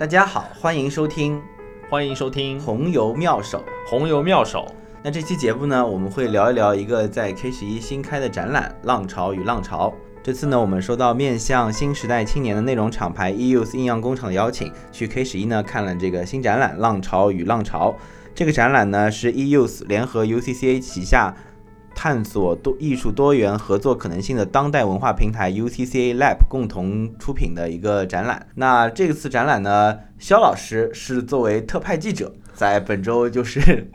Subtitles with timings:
[0.00, 1.38] 大家好，欢迎收听
[1.90, 3.62] 欢迎收听《红油妙手。
[3.86, 4.66] 红油妙手》。
[5.02, 9.90] 那这期节目呢，我们会聊一聊一个在 K 十一新开的展览《浪潮与浪潮》。
[10.22, 17.90] 这次呢，我们收到面向新时代青年的内容厂牌 EUS 印样工厂的邀请，去 K 十一呢看了这个新展览《浪潮与浪潮》。
[18.34, 21.34] 这个展览呢是 EUS 联合 UCCA 旗下
[22.02, 28.46] 探索多艺术多元合作可能性的当代文化平台 UCCA Lab 共同出品的一个展览。
[28.54, 33.90] 那这次展览呢，肖老师是作为特派记者，在本周就是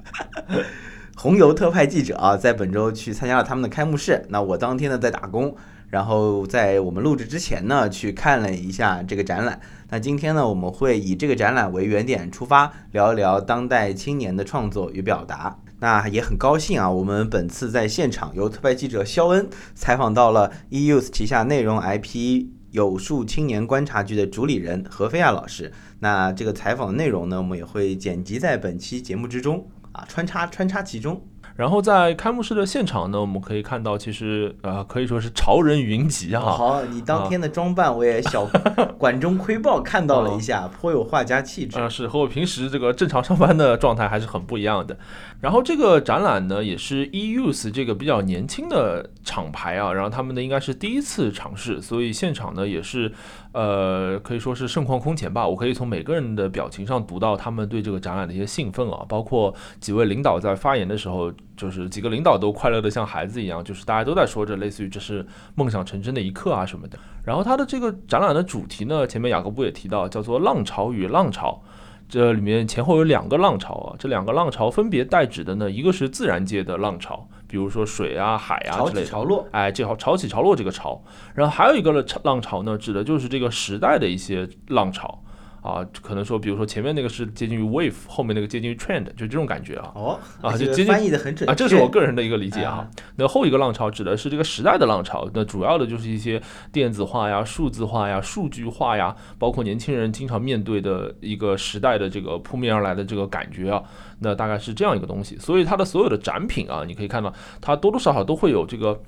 [1.17, 4.23] 红油特派记者啊，在本周去参加了他们的开幕式。
[4.29, 5.55] 那我当天呢在打工，
[5.90, 9.59] 然后在我们录制之前呢去看了一下这个展览。
[9.90, 15.57] 那今天呢，我们会以这个展览为原点出发，聊一聊当代青年的创作与表达。
[15.79, 25.71] 那也很高兴啊，我们本次在现场由特派记者肖恩采访到了 EUS 旗下内容 IP 有数青年观察局的主理人何飞亚老师。
[25.99, 31.21] 那这个采访内容呢，我们也会剪辑在本期节目之中啊，穿插穿插其中。
[31.55, 36.41] 然后在开幕式的现场呢，我们可以看到，其实呃可以说是潮人云集啊。
[36.41, 38.46] 好，你当天的装扮我也小
[38.99, 41.79] 管中窥豹看到了一下，颇有画家气质。
[41.79, 44.98] 啊，是和我平时这个正常上班的状态还是很不一样的。
[45.46, 53.12] 然后这个展览呢，也是 Euse 这个比较年轻的厂牌啊，然后他们呢应该是第一次尝试，所以现场呢也是
[53.52, 55.48] 呃可以说是盛况空前吧。
[55.48, 66.97] 我可以从每个人的表情上读到他们对这个展览的一些兴奋啊，包括几位领导在发言的时候，就是几个领导都快乐的像孩子一样，就是大家都在说着类似于这是梦想成真的一刻啊什么的。
[67.24, 71.62] 然后它的这个展览的主题呢，前面雅各布也提到，叫做“浪潮与浪潮”。
[72.07, 81.01] 这里面前后有两个浪潮啊，这两个浪潮分别代指的呢，一个是自然界的浪潮，比如说水啊、海啊潮之类的，起潮落，哎，这潮潮起潮落这个潮，
[81.34, 85.23] 然后还有一个呢浪潮呢，指的就是这个时代的一些浪潮
[85.66, 89.92] 啊，可能说，比如说前面那个是接近于 wave，后面那个接近于 trend，就这种感觉啊。
[89.96, 92.90] 哦，啊就接近翻译的很准啊，这是我个人的一个理解啊啊。
[93.16, 96.40] 那后一个浪潮指的是这个时代的浪潮，那主要的就是一些
[96.72, 103.81] 电子化呀、数字化呀、数据化呀，包括年轻人经常面对的一个时代的这个扑面而来的这个感觉啊。
[104.20, 109.02] 那大概是这样一个东西，所以它的所有的展品啊，你可以看到它多多少少都会有这个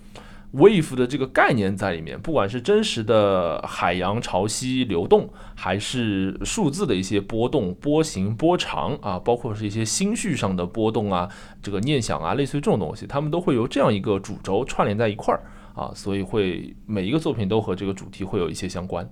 [0.53, 11.29] wave 的这个概念在里面，不管是真实的海洋潮汐流动，还是数字的一些波动、波形、波长啊，包括是一些心绪上的波动啊，
[11.61, 15.43] 这个念想啊，类似于这种东西，他们都会由这样一个主轴串联在一块儿
[15.75, 19.07] 啊，所以会每一个作品都和这个主题会有一些相关。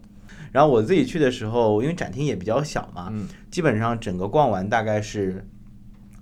[0.54, 5.46] 然后我自己去的时候，因为展厅也比较小嘛，嗯基本上整个逛完大概是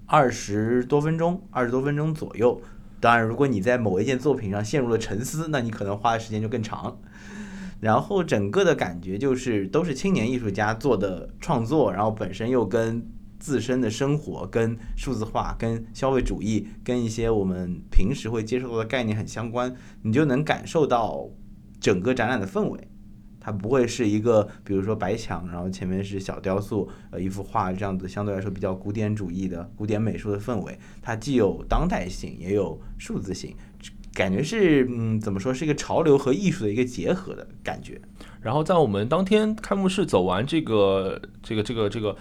[0.08, 2.60] 二十多分钟，二十多分钟左右。
[3.04, 6.98] 当然，如果你在某一件作品上陷入了沉思，那你可能花的时间就更长。
[7.82, 13.06] 然后整个的感觉就是都是青年艺术家做的创作，然后本身又跟
[13.42, 21.28] 自身的生活、跟数字化、跟消费主义、跟一些我们平时会接触到的概念很相关，你就能感受到
[21.82, 22.88] 整个展览的氛围。
[23.44, 30.80] 它不会是一个，比如说白墙，然后前面是小雕塑，呃，一幅画这样子，相对来说比较古典主义的、古典美术的氛围。
[31.02, 33.54] 它既有当代性，也有数字性，
[34.14, 38.00] 感觉是，嗯，怎么说，是一个潮流和艺术的一个结合的感觉。
[38.42, 42.16] 然后在我们当天开幕式走完这个这个这个这个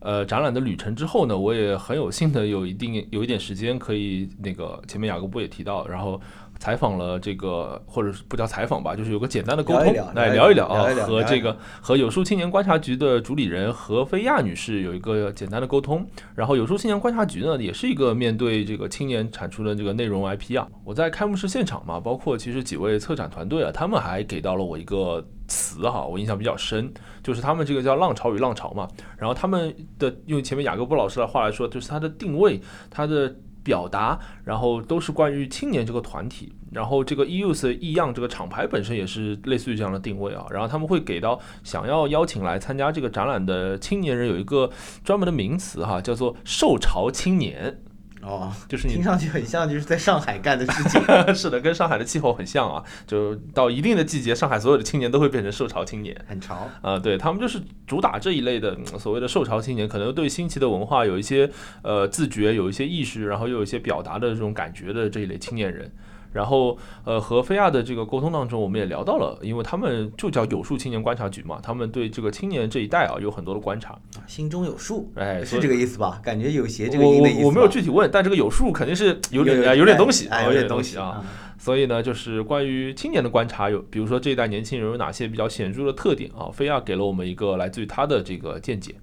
[0.00, 6.20] 呃展览的旅程之后呢，我也很有幸的有一定有一点时间可以那个前面雅各布也提到，然后
[6.58, 16.06] 采访了这个或者是不叫采访吧，就是有个简单的沟通来聊一聊啊和这个和有树青年观察局的主理人何飞亚女士有一个简单的沟通。
[16.34, 20.66] 然后有树青年观察局呢，也是一个面对这个青年产出的这个内容 IP 啊。
[20.84, 28.88] 我在开幕式现场嘛，包括其实几位策展团队啊，他们还给到了我一个词哈，我印象比较深，就是他们这个叫“浪潮与浪潮”嘛。
[29.16, 33.34] 然后他们的用前面雅各布老师的话来说，就是它的定位、它的
[33.66, 36.52] 表达，然后都是关于青年这个团体。
[36.72, 40.46] 然后这个 Euse 异样这个厂牌本身也是类似于这样的定位啊。
[40.50, 44.70] 然后他们会给到想要邀请来参加这个展览的青年人有一个
[45.02, 47.80] 专门的名词哈，叫做“受潮青年
[48.26, 51.00] 哦，”，就是你听上去很像就是在上海干的事情。
[51.34, 52.82] 是的，跟上海的气候很像啊。
[53.06, 56.16] 就到一定的季节，上海所有的青年都会变成受潮青年。
[56.28, 61.48] 很潮，啊、对他们就是主打这一类的、嗯所谓的受潮青年，可能对新奇的文化有一些
[61.82, 65.92] 呃自觉，有一些意识，然后又有一些表达的这种感觉的这一类青年人。
[66.36, 76.20] 然后呃和菲亚的这个沟通当中，我们也聊到了，因为他们就叫有数青年观察局嘛，他们对这个青年这一代啊有很多的观察，心中有数，哎，是这个意思吧？
[76.22, 77.42] 感觉有邪这个音的意思吧。
[77.44, 81.24] 我我没有具体问，但这个有数肯定是有点有有点东西，哎，有点东西啊。。
[81.58, 86.50] 所以呢，就是关于青年的观察，有比如说这一代年轻人有哪些比较显著的特点啊？
[86.52, 88.94] 菲亚给了我们一个来自于他的这个见解。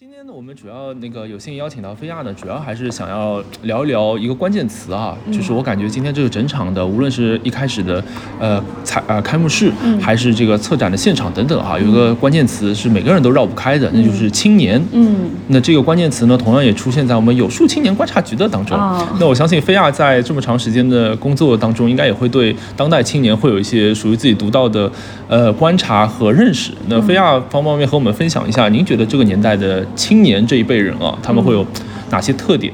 [0.00, 8.02] 今天呢，我们主要那个有幸邀请到菲亚呢，主要还是想要聊一聊一个关键词啊，就是我感觉今天这个整场的，无论是一开始的
[8.38, 9.70] 呃采呃开幕式，
[10.00, 14.82] 还是这个策展的现场等等哈、有一个关键词是每个人都绕不开的，那就是青年。
[14.92, 18.78] 嗯那这个关键词呢，同样也出现在我们有数青年观察局的当中。
[18.78, 24.90] 啊那我相信菲亚在这么长时间的工作当中，应该也会对当代青年会有一些属于自己独到的
[25.28, 26.72] 呃观察和认识。
[26.88, 31.64] 那菲亚方不方面和我们分享一下，您觉得这个年代的青年这一辈人啊，他们会有
[32.10, 32.72] 哪些特点？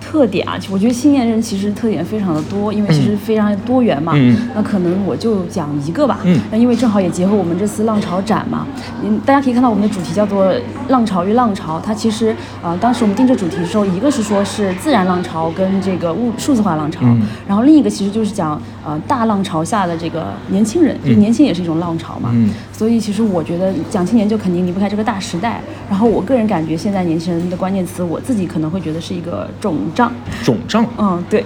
[0.00, 4.14] 特点啊，我觉得青年人其实特点非常的多，因为其实非常多元嘛。
[4.16, 6.20] 嗯那可能我就讲一个吧。
[6.24, 8.66] 嗯那因为正好也结合我们这次浪潮展嘛，
[9.04, 10.50] 嗯，大家可以看到我们的主题叫做
[10.88, 11.78] “浪潮与浪潮”。
[11.84, 22.30] 它其实呃，当时我们定这主题的时候，一个是说是自然浪潮跟这个物数字化浪潮，嗯然后另一个其实就是讲呃大浪潮下的这个年轻人，就年轻也是一种浪潮嘛。
[22.32, 22.48] 嗯
[22.78, 25.60] 所以其实我觉得讲青年就肯定离不开这个大时代。
[25.90, 30.12] 然后我个人感觉现在年轻人的关键词，我自己可能会觉得是一个肿胀。
[30.44, 31.44] 肿胀嗯，对，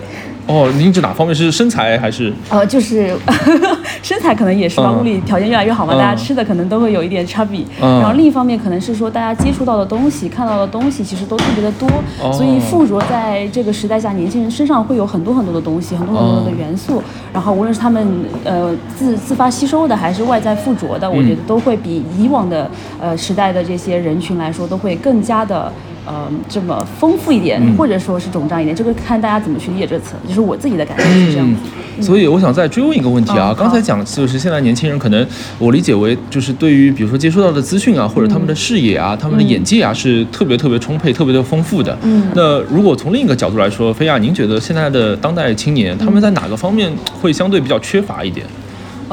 [0.52, 2.30] 哦，您指哪方面是身材还是？
[2.50, 3.16] 呃，就是
[4.02, 7.60] 身材可能也是吧，嗯物理条件越来越好嘛，嗯大家吃的可能都会有一点差别。
[7.80, 11.88] 嗯然后另一方面可能是说大家接触到的东西、看到的东西其实都特别的多，
[12.22, 17.02] 哦所以附着在这个时代下，年轻人身上会有很多很多的东西，很多很多的哦元素。
[17.32, 18.06] 然后无论是他们
[18.44, 22.70] 呃自自发吸收的，还是外在附着的，我觉得都会比以往的
[23.00, 25.72] 呃时代的这些人群来说，都会更加的。
[26.04, 31.60] 呃，这么丰富一点，嗯或者说是肿胀一点，这个看大家怎么去理解这个词，就是我自己的感觉是这样子。
[31.64, 35.26] 嗯所以我想再追问一个问题啊，嗯刚才讲就是现在年轻人可能
[35.58, 41.96] 我理解为就是对于比如说接收到的资讯啊，或者他们的视野啊、他们的眼界啊是特别特别充沛、特别的丰富的。
[42.02, 46.90] 嗯那如果从另一个角度来说，菲亚，您觉得现在的当代青年他们在哪个方面
[47.20, 48.46] 会相对比较缺乏一点？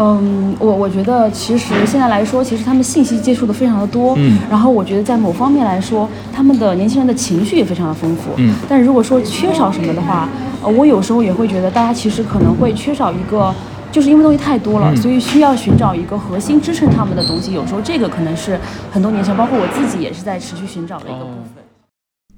[0.02, 10.30] 嗯，我我觉得其实现在来说，其实他们信息接触的非常的多，嗯然后我觉得在某方面来说，他们的年轻人的情绪也非常的丰富，嗯但是如果说缺少什么的话，
[10.64, 13.54] 呃，我有时候也会觉得大家其实可能会缺少一个。
[13.92, 17.54] 就是因为东西太多了，嗯所以需要寻找一个核心支撑他们的东西。
[17.54, 18.56] 有时候这个可能是
[18.92, 21.64] 很多年前，包括我自己也是在持续寻找的一个部分。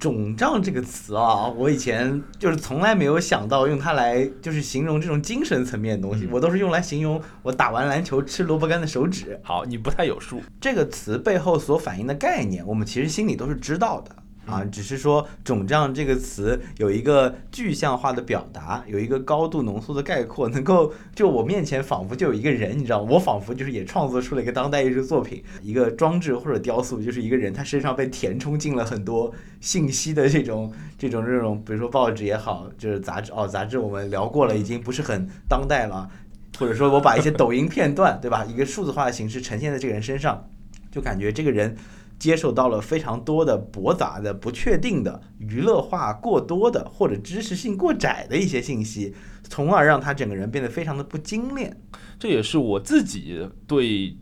[0.02, 9.38] 肿胀这个词啊，我以前就是从来没有想到用它来就是形容这种精神层面的东西，嗯我都是用来形容我打完篮球吃萝卜干的手指。
[9.44, 10.42] 好，你不太有数。
[10.60, 14.10] 这个词背后所反映的概念，我们其实心里都是知道的
[14.46, 36.10] 啊，只是说“肿胀”这个词有一个具象化的表达，有一个高度浓缩的概括，能够就我面前仿佛就有一个人，你知道，我仿佛就是也创作出了一个当代艺术作品，一个装置或者雕塑，就是一个人他身上被填充进了很多信息的这种这种这种，比如说报纸也好，就是杂志哦，杂志我们聊过了，已经不是很当代了。
[36.58, 40.48] 或者说我把一些抖音片段，对吧，一个数字化的形式呈现在这个人身上，
[40.90, 41.74] 就感觉这个人
[42.22, 51.76] 接受到了非常多的驳杂的、不确定的、娱乐化过多的或者知识性过窄的一些信息，从而让他整个人变得非常的不精炼。
[52.20, 54.16] 这也是我自己对，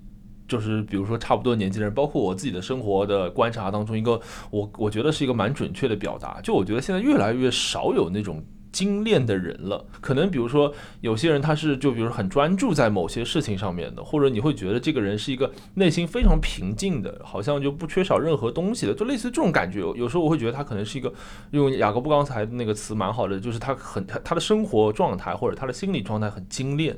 [0.48, 4.18] 就是比如说差不多年纪的人，包括我自己的生活的观察当中，一个
[4.50, 6.40] 我我觉得是一个蛮准确的表达。
[6.40, 8.42] 就我觉得现在越来越少有那种。
[8.72, 19.80] 精炼的人了，可能比如说有些人他是就比如很专注在某些事情上面的，或者你会觉得这个人是一个内心非常平静的，好像就不缺少任何东西的，就类似这种感觉。
[19.80, 21.12] 有时候我会觉得他可能是一个
[21.50, 26.96] 用雅各布刚才那个词蛮好的，就是他很他他的生活状态或者他的心理状态很精炼。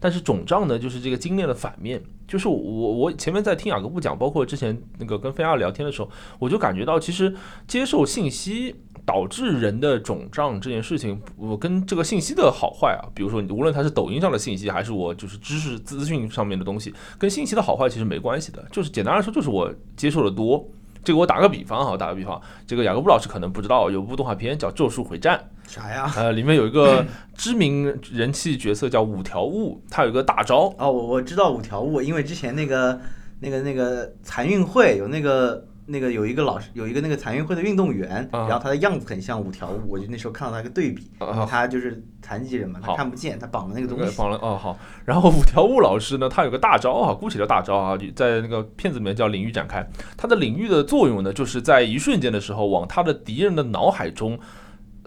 [0.00, 2.02] 但是肿胀呢，就是这个精炼的反面。
[2.32, 6.08] 就是我我前面在听雅各布讲，包括之前那个跟菲亚聊天的时候，
[6.38, 7.34] 我就感觉到，其实
[7.68, 8.74] 接受信息
[9.04, 18.66] 导致人的肿胀这件事情，我跟这个信息的好坏啊，比如说无论它是抖音上的信息，还是我就是知识资讯上面的东西，跟信息的好坏其实没关系的。
[18.72, 20.66] 就是简单来说，就是我接受的多。
[21.04, 25.38] 这个我打个比方哈，打个比方，这个雅各布老师可能不知道，有部动画片叫《咒术回战》。
[25.72, 26.10] 啥呀？
[26.16, 27.04] 呃，里面有一个
[27.36, 33.00] 知名人气角色叫五条悟，他有一个大招，哦，我我知道五条悟，因为之前那个
[33.40, 44.16] 那个那个残运会有那个那个有一个老师有一个那个残运会的运动员，啊然后他的样子很像五条悟，我就那时候看到他一个对比，啊他就是残疾人嘛，他看不见，他绑了那个东西。
[44.16, 49.86] 绑了哦好，然后五条悟老师呢，他有个大招啊，姑且叫大招啊，在那个片子里面叫领域展开。
[50.16, 54.38] 他的领域的作用呢，就是在一瞬间的时候，往他的敌人的脑海中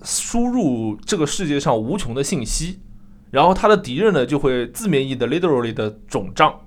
[0.03, 2.79] 输入这个世界上无穷的信息。
[3.31, 6.57] 然后他的敌人呢就会字面意的 literally 的肿胀。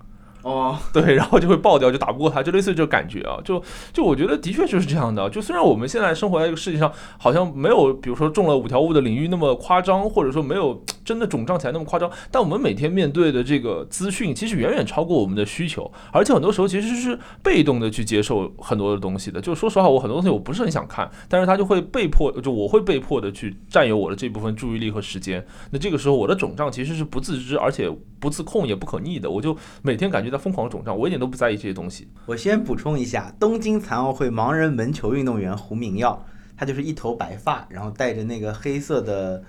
[0.48, 3.62] 哦， 对，然后就会爆掉，就打不过他，就类似于这个感觉啊，就
[3.92, 5.28] 就我觉得的确就是这样的。
[5.28, 19.40] 就虽然我们现在生活在这个世界上，好像没有比如说中了五条悟的领域那么夸张，或者说没有真的肿胀起来那么夸张，但我们每天面对的这个资讯，其实远远超过我们的需求，而且很多时候其实是被动的去接受很多的东西的。
[19.40, 25.42] 就说实话，我很多东西我不是很想看，但是他就会被迫，就我会被迫的去占有我的这部分注意力和时间。
[25.70, 32.06] 那这个时候我的肿胀其实是不自知，而且不自控也不可逆的，我就每天感觉在疯狂肿胀，我一点都不在意这些东西。
[32.26, 36.22] 我先补充一下，东京残奥会盲人门球运动员胡明耀，
[36.54, 39.42] 他就是一头白发，然后戴着那个黑色的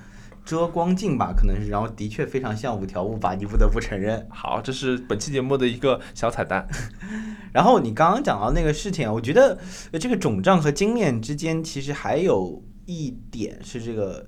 [0.45, 4.27] 遮光镜吧，可能是，然后的确非常像五条悟吧，你不得不承认。
[4.29, 6.67] 好，这是本期节目的一个小彩蛋。
[7.53, 9.59] 然后你刚刚讲到那个事情，我觉得
[9.99, 14.27] 这个肿胀和经验之间其实还有一点是这个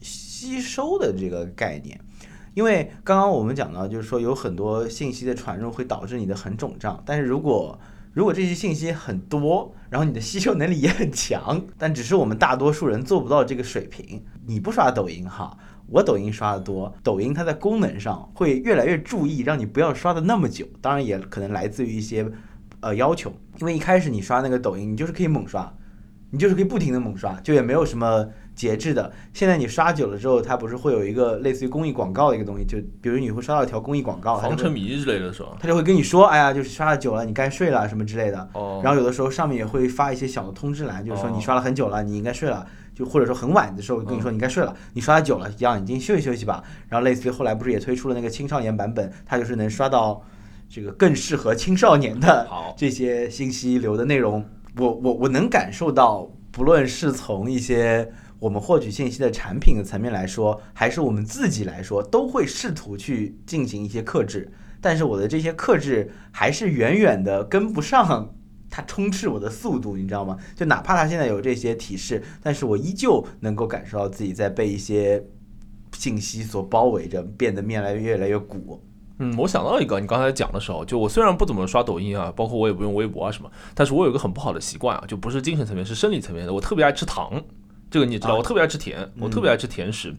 [0.00, 1.98] 吸收的这个概念。
[2.54, 7.78] 因为刚刚我们讲到，就是说有很多信息的传入会导致你的很肿胀，但是如果
[8.12, 14.22] 如果这些信息很多，然后你的吸收能力也很强，但只是我们大多数人做不到这个水平。
[14.46, 20.66] 你不刷抖音哈，我抖音刷的多，抖音它在功能上会越来越注意，让你不要刷的那么久。
[20.80, 22.26] 当然也可能来自于一些
[22.80, 25.72] 呃要求，因为一开始你刷那个抖音，你就是可以猛刷，
[26.30, 28.26] 你就是可以不停的猛刷，就也没有什么。
[28.54, 35.56] 节制的，现在你刷久了之后，它不是会有一个类似于公益广告的一个东西，就比如你会刷到一条公益广告，防沉迷之类的是吧？
[35.58, 38.48] 他就会跟你说，哎呀，就是刷了久了，你该睡了什么之类的。
[38.52, 38.80] 哦。
[38.84, 46.62] 然后有的时候上面也会发一些小的通知栏，就是说你刷了很久了，你应该睡了，就或者说很晚的时候跟你说你该睡了，你刷的久了，养眼睛休息休息吧。
[46.88, 50.22] 然后类似于后来不是也推出了那个青少年版本，它就是能刷到
[50.68, 54.44] 这个更适合青少年的这些信息流的内容。
[54.76, 58.10] 我我我能感受到，不论是从一些。
[58.40, 64.52] 我们获取信息的产品的层面来说，还是我们自己来说，都会试图去进行一些克制。
[64.82, 68.34] 但是我的这些克制还是远远的跟不上
[68.76, 70.36] 它充斥我的速度，你知道吗？
[70.56, 75.24] 就哪怕它现在有这些提示，但是我依旧能够感受到自己在被一些
[75.92, 78.82] 信息所包围着，变得越来越越来越鼓。
[79.20, 87.40] 嗯，我想到一个，你刚才讲的时候，就我虽然不怎么刷抖音啊，包括我也不用微博啊什么，但是我有一个很不好的习惯啊，就不是精神层面，是生理层面的，我特别爱吃糖。
[87.88, 90.12] 这个你也知道，我特别爱吃甜，我特别爱吃甜食。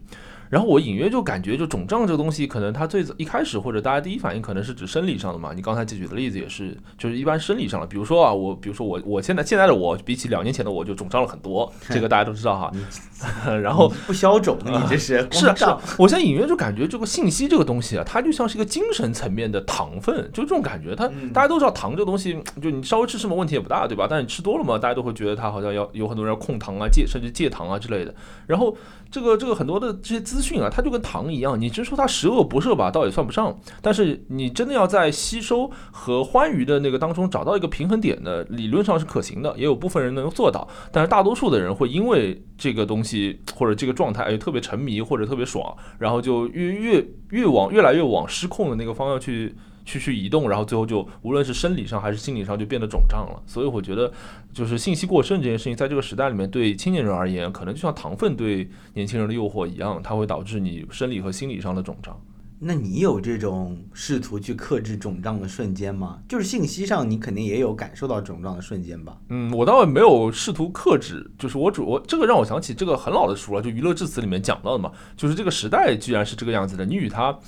[0.48, 5.52] 然后我隐约就感觉，就肿胀这个东西，可能它最早一开始或者大家第一反应可能是指生理上的嘛。
[5.54, 7.86] 你刚才举的例子也是，就是一般生理上的。
[7.86, 12.72] 比如说啊，我比如说我我现在现在的我比起两年前的我就肿胀了很多， 这个大家都知道哈。
[13.62, 15.64] 然后不消肿，你这是 是是。
[15.98, 20.94] 我现在隐约就感觉这个信息这个东西啊，它就像是一个精神层面的糖分，就这种感觉。
[20.94, 24.06] 它大家都知道糖这个东西，就你稍微吃什么问题也不大，对吧？
[24.08, 28.14] 但是你吃多了嘛，大家都会觉得它好像要有很多人要控糖啊、戒甚至戒糖啊之类的。
[28.46, 28.76] 然后。
[29.08, 33.58] 这个这个很多的这些资资讯啊，它就跟糖一样，你直说它十恶不赦吧，倒也算不上。
[33.80, 40.68] 但是你真的要在吸收和欢愉的那个当中找到一个平衡点呢，理论上是可行的，也有部分人能做到。
[40.92, 49.54] 但是大多数的人会因为这个东西或者这个状态，哎，特别沉迷或者特别爽，然后就越越越往越来越往失控的那个方向去。
[49.86, 53.42] 去去移动，然后最后就无论是生理上还是心理上就变得肿胀了。
[53.46, 54.12] 所以我觉得，
[54.52, 62.20] 就是信息过剩这件事情，在这个时代里面，对青年人而言，可能就像糖分对年轻人的诱惑一样，它会导致你生理和心理上的肿胀。
[62.58, 66.18] 那你有这种试图去克制肿胀的瞬间吗？
[66.26, 69.16] 就是信息上，你肯定也有感受到肿胀的瞬间吧？
[69.28, 77.38] 嗯，我倒没有试图克制，就是我主我这个让我想起这个很老的书了，就《娱乐至此》里面讲到的嘛，就是这个时代居然是这个样子的，你与它。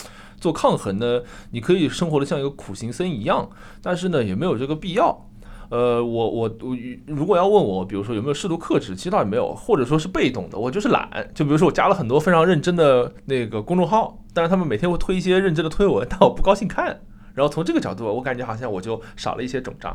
[0.40, 3.48] 做抗衡呢，你可以生活的像一个苦行僧一样，
[3.82, 5.26] 但是呢，也没有这个必要。
[5.70, 6.76] 呃，我我我，
[7.06, 11.30] 如果要问我，比如说有没有试图克制，其实倒也没有，或者说是被动的，我就是懒。
[11.34, 17.00] 就比如说我加了很多非常认真的那个公众号，但是他们每天会推一些认真的推文，但我不高兴看。
[17.34, 19.94] 然后从这个角度，我感觉好像我就少了一些肿胀。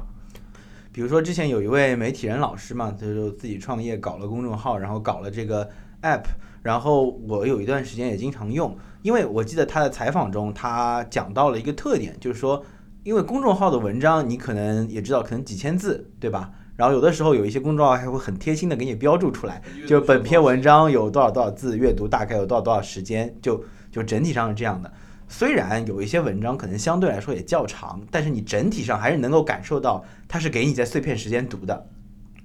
[0.92, 5.68] 比如说之前有一位媒体人老师嘛，他就自己创业搞了公众号，然后搞了这个
[6.04, 6.26] app，
[6.64, 8.76] 然后我有一段时间也经常用。
[9.04, 12.64] 因为我记得他的采访中，他讲到了一个特点，就是说，
[13.04, 16.50] 因为公众号的文章，你可能也知道，可能几千字，对吧？
[16.76, 24.92] 然后有的时候有一些公众号还会很贴心的给你标注出来，就本篇文章有多少多少字，阅读大概有多少多少时间，就就整体上是这样的。
[25.28, 31.88] 虽然有一些文章可能相对来说也较长，但是你整体上还是能够感受到它是给你在碎片时间读的，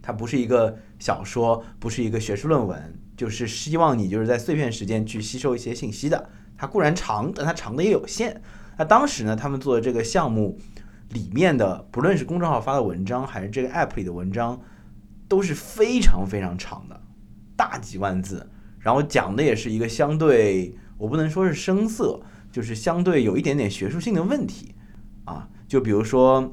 [0.02, 6.30] 它不是一个小说，不是一个学术论文，就是希望你就是在碎片时间去吸收一些信息的。
[6.56, 8.40] 它固然长，但它长的也有限。
[8.78, 10.56] 那当时呢，他们做的这个项目
[11.10, 14.60] 里面的，不论是公众号发的文章，还是这个 app 里的文章，
[15.26, 17.00] 都是非常非常长的，
[17.56, 18.48] 大几万字。
[18.78, 22.20] 然后讲的也是一个相对我不能说是生涩，
[22.52, 24.76] 就是相对有一点点学术性的问题
[25.24, 25.48] 啊。
[25.66, 26.52] 就比如说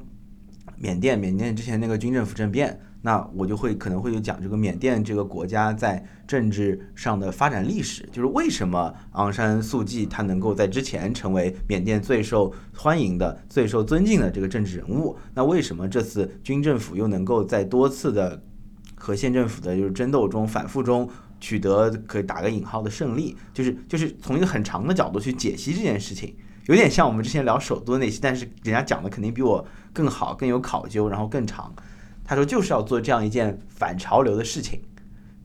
[0.76, 2.80] 缅甸，缅甸之前那个军政府政变。
[3.02, 15.16] 那我就会可能会有讲这个缅甸这个国家在政治上的发展历史，就是为什么昂山素季他能够在之前成为缅甸最受欢迎的、最受尊敬的这个政治人物？
[15.34, 18.42] 那为什么这次军政府又能够在多次的
[18.96, 23.36] 和县政府的就是争斗中、反复中取得可以打个引号的胜利？
[23.54, 26.34] 就是就是从一个很长的角度去解析这件事情，
[26.66, 31.72] 有点像我们之前聊首都那些，但是人家讲的肯定比我更好、更有考究，然后更长。
[32.26, 34.82] 他说就是要做这样一件反潮流的事情，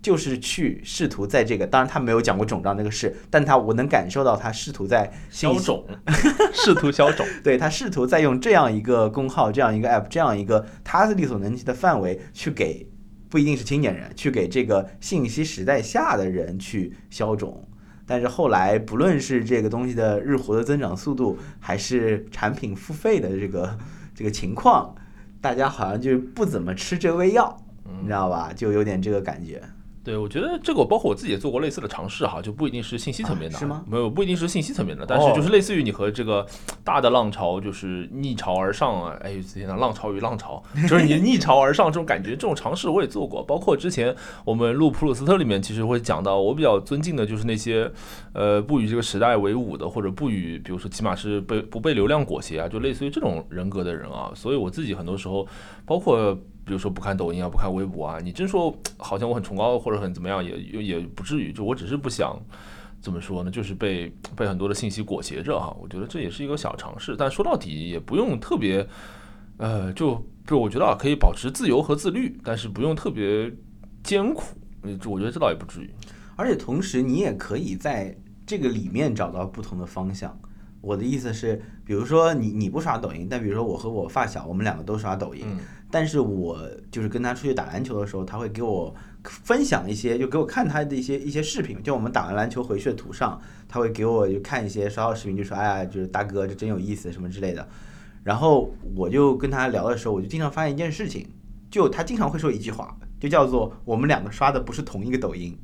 [0.02, 5.86] 就是去试图在这个，当然他没有讲过肿胀这个事，但他我能感受到他试图在消肿，
[6.52, 12.90] 试图消肿，对他试图在用这样一个公号、这样一个 app、这样一个他力所能及的范围去给
[13.30, 17.68] 不一定是青年人，去给这个信息时代下的人去消肿。
[18.08, 23.78] 但是后来不论是这个东西的日活的增长速度，还是产品付费的这个
[24.16, 24.96] 这个情况。
[25.42, 27.58] 大家好像就不怎么吃这味药，
[28.00, 28.54] 你知道吧？
[28.56, 29.60] 就有点这个感觉。
[30.04, 33.84] 对，我觉得这个包括我自己也做过类似的尝试哈，就不一定是信息层面的，是吗？
[33.88, 36.44] 没有，不一定是信息层面的，但是就是类似于你和这个
[36.84, 43.44] 大的浪潮就是逆潮而上啊，哎，天呐，浪潮与浪潮，就是你逆潮而上这种感觉，这种尝试我也做过。
[43.44, 47.92] 包括之前我们录普鲁斯特里面，其实会讲到，我比较尊敬的就是那些
[48.34, 54.32] 呃不与这个时代为伍的，或者不与比如说起码是被不被流量裹挟啊，就类似于这种人格的人啊。
[54.34, 55.48] 所以我自己很多时候
[55.86, 56.36] 包括。
[56.64, 61.52] 比如说不看抖音啊，不看微博啊，你真说好像我很崇高或者很怎么样，也也不至于。
[61.52, 62.40] 就我只是不想
[63.02, 65.76] 怎么说呢，就是被被很多的信息裹挟着哈。
[65.82, 68.88] 我觉得这也是一个小尝试，但说到底也不用特别，
[69.58, 73.52] 呃，就就我觉得啊，可以保持自由和自律，但是不用特别
[74.04, 74.44] 艰苦。
[74.84, 75.90] 嗯，我觉得这倒也不至于。
[76.36, 78.16] 而且同时，你也可以在
[78.46, 80.36] 这个里面找到不同的方向。
[80.80, 85.46] 我的意思是，比如说你你不刷抖音，但比如说我和我发小，我们两个都刷抖音。
[85.92, 86.58] 但是我
[86.90, 91.84] 就是跟他出去打篮球的时候，他会给我分享一些，就给我看他的一些一些视频。
[91.84, 97.68] 就我们打完篮球回去的途上，他会给我就看一些刷到视频，就说：“哎呀，就是大哥，这真有意思什么之类的。”
[98.24, 101.28] 然后我就跟他聊的时候，我就经常发现一件事情，
[101.70, 105.58] 就他经常会说一句话，就叫做“我们两个刷的不是同一个抖音”。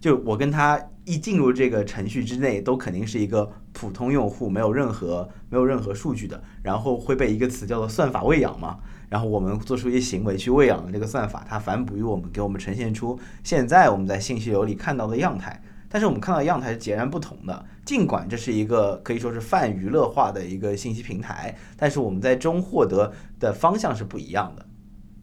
[0.00, 8.78] 就我跟他一进入这个程序之内，都肯定是一个普通用户，没有任何没有任何数据的，然后会被一个词叫做“算法喂养”嘛。
[9.08, 15.62] 然后我们做出一些行为去喂养了这个算法，它反哺于我们，给我们呈现出现在我们在信息流里看到的样态。
[15.90, 17.64] 但是我们看到的样态是截然不同的。
[17.86, 24.66] 尽管这是一个可以说是泛娱乐化的一个信息平台，但是我们在中获得的方向是不一样的。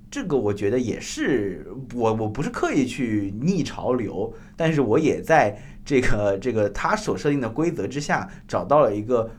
[0.09, 9.29] 这个我觉得也是我我不是刻意去逆潮流，但是我也在这个这个他所设定的规则之下找到了一个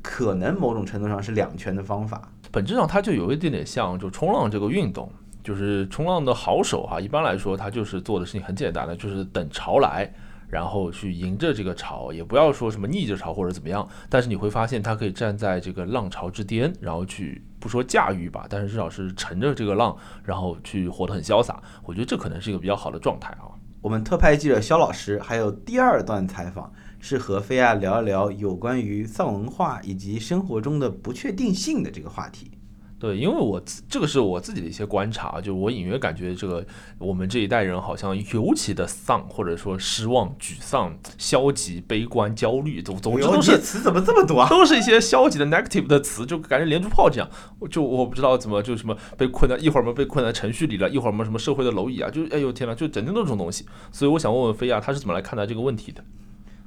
[0.00, 2.30] 可能某种程度上是两全的方法。
[2.56, 5.12] 本质上，它就有一点点像就冲浪这个运动，
[5.44, 6.98] 就是冲浪的好手啊。
[6.98, 10.10] 一般来说，他就是做的事情很简单的，就是等潮来，
[10.48, 13.86] 然后去迎着这个潮，也不要说什么逆着潮或者怎么样。
[14.08, 21.62] 但是你会发现，他可以站在这个浪潮之巅，然后去不说驾驭吧，但是至少是乘着这个浪，然后去活得很潇洒。
[21.84, 23.52] 我觉得这可能是一个比较好的状态啊。
[23.82, 26.72] 我们特派记者肖老师还有第二段采访。
[26.98, 32.50] 是和菲亚聊一聊有关于丧文化以及生活中的不确定性的这个话题。
[32.98, 44.48] 对，因为我这个是我自己的一些观察，就我隐约感觉这个我们这一代人好像尤其的丧，或者说失望、沮丧、消极、悲观、焦虑，总总之都是词怎么这么多啊？
[44.48, 47.28] 都是一些消极的 negative 的词，就感觉连珠炮这样。
[47.70, 53.66] 就我不知道怎么就什么被困在一会儿嘛被困在程序里了，一会儿嘛什么社会的蝼蚁啊，就哎呦天呐，就整天都是这种东西。
[53.92, 56.02] 所以我想问问菲亚，他是怎么来看待这个问题的？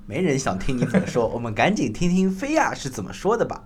[0.09, 3.61] 没人想听你怎么说， 我们赶紧听听菲亚是怎么说的吧。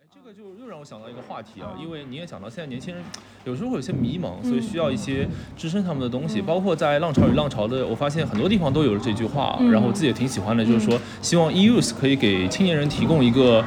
[0.00, 3.04] 哎，这个就又让我想到一个话题啊，因为你也讲到现在年轻人
[3.44, 6.40] 有时候会有些迷茫，所以需要一些支撑他们的东西。
[6.40, 13.62] 包括在浪潮与浪潮的，我发现很多地方都有了这句话，然后我自己也挺喜欢的，就是说希望 EUS 可以给青年人提供一个。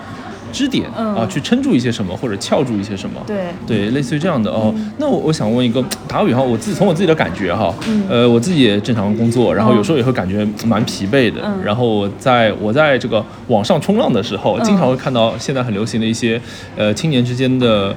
[0.51, 4.73] 支点啊，去撑住一些什么，或者翘住一些什么，对对，类似于这样的哦。
[4.97, 7.73] 那我我想问一个打个比方，我自己从我自己的感觉哈，
[8.09, 11.41] 呃，我自己也正常工作，然后有时候也会感觉蛮疲惫的。
[11.63, 16.41] 然后在我在这个网上冲浪的时候，经常会看到现在很流行的一些
[16.75, 17.95] 呃青年之间的。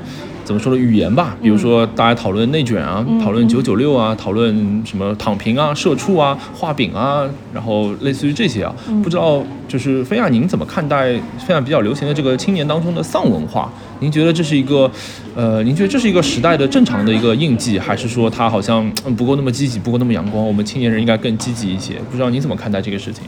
[0.51, 7.23] 怎么说的语言吧，比如说大家讨论内卷啊，讨论九九六啊，讨论什么躺平啊、社畜啊、画饼啊，
[7.55, 13.73] 然后类似于这些啊，不知道就是菲亚您怎么看待现在比较流行的这个青年当中的丧文化？
[14.01, 14.91] 您觉得这是一个，
[15.37, 20.45] 呃，您觉得这是一个时代的正常的一个印记，还是说它好像不够那么积极，不够那么阳光？
[20.45, 21.95] 我们青年人应该更积极一些。
[22.11, 23.23] 不知道您怎么看待这个事情？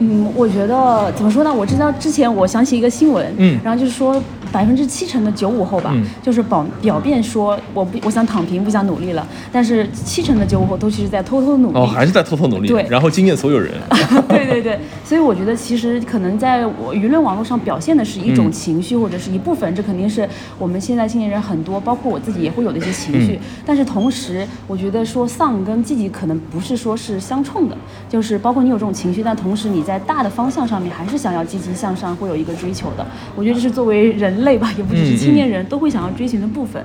[0.00, 1.50] 嗯，我觉得怎么说呢？
[1.50, 11.78] 我知道之前我想起一个新闻，嗯然后就是说百分之七成的九五后吧，嗯就是表表面说我不我想躺平，不想努力了，但是七成的九五后都其实在偷偷努力。
[11.78, 13.72] 哦，还是在偷偷努力，对然后惊艳所有人。
[14.28, 23.38] 对对对，所以我觉得其实可能在我舆论网络上表现的是一种嗯情绪，或者是一部分，这肯定是我们现在青年人很多，包括我自己也会有的一些情绪。
[23.64, 27.76] 但是同时，我觉得说丧跟积极可能不是说是相冲的，
[28.08, 33.06] 就是包括你有这种情绪，但同时你在大的方向上面还是想要积极向上，会有一个追求的。
[33.34, 36.84] 我觉得这是作为人类吧，也不只是青年人都会想要追寻的部分。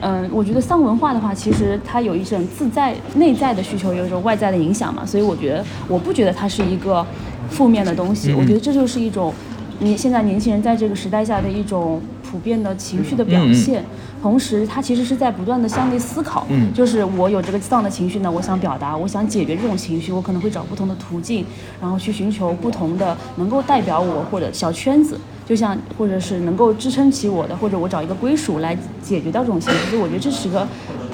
[0.00, 7.04] 嗯、我觉得丧文化的话，其实它有一种自在内在的需求，有一种外在的影响嘛，所以我觉得我不觉得它是一个
[7.50, 9.32] 负面的东西，我觉得这就是一种
[9.80, 13.84] 你现在年轻人在这个时代下的一种普遍的情绪的表现。
[14.20, 16.74] 同时，他其实是在不断的向内思考，嗯。
[16.74, 21.44] 就是我有这个丧的情绪呢，我想表达，我想解决这种情绪，我可能会找不同的途径，
[21.80, 25.16] 然后去寻求不同的能够代表我或者小圈子，
[25.48, 29.78] 就像或者是能够支撑起我的，或者我找一个归属来解决掉这种情绪。
[29.88, 30.68] 所以我觉得这是个，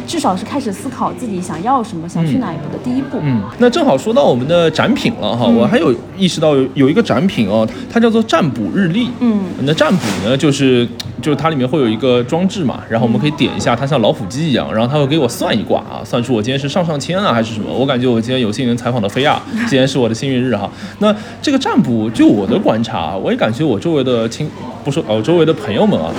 [0.06, 3.18] 至少是开始思考自己想要什么，想去哪一步的第一步。
[3.22, 9.08] 嗯，那正好说到我们的展品了哈，我还有意识到有有一个展品哦，它叫做占卜日历。
[9.20, 10.86] 嗯，那占卜呢，就是
[11.22, 17.72] 就是它里面会有一个装置嘛，然后我们可以点一下，它像老虎机一样，然后它会给我算一卦啊，算出我今天是上上签啊还是什么。
[17.72, 20.70] 我感觉我今天有幸能采访到菲亚，今天是我的幸运日哈。
[21.00, 24.48] 那这个占卜，就我的观察，我也感觉我周围的亲，
[24.84, 26.12] 不说哦，周围的朋友们啊。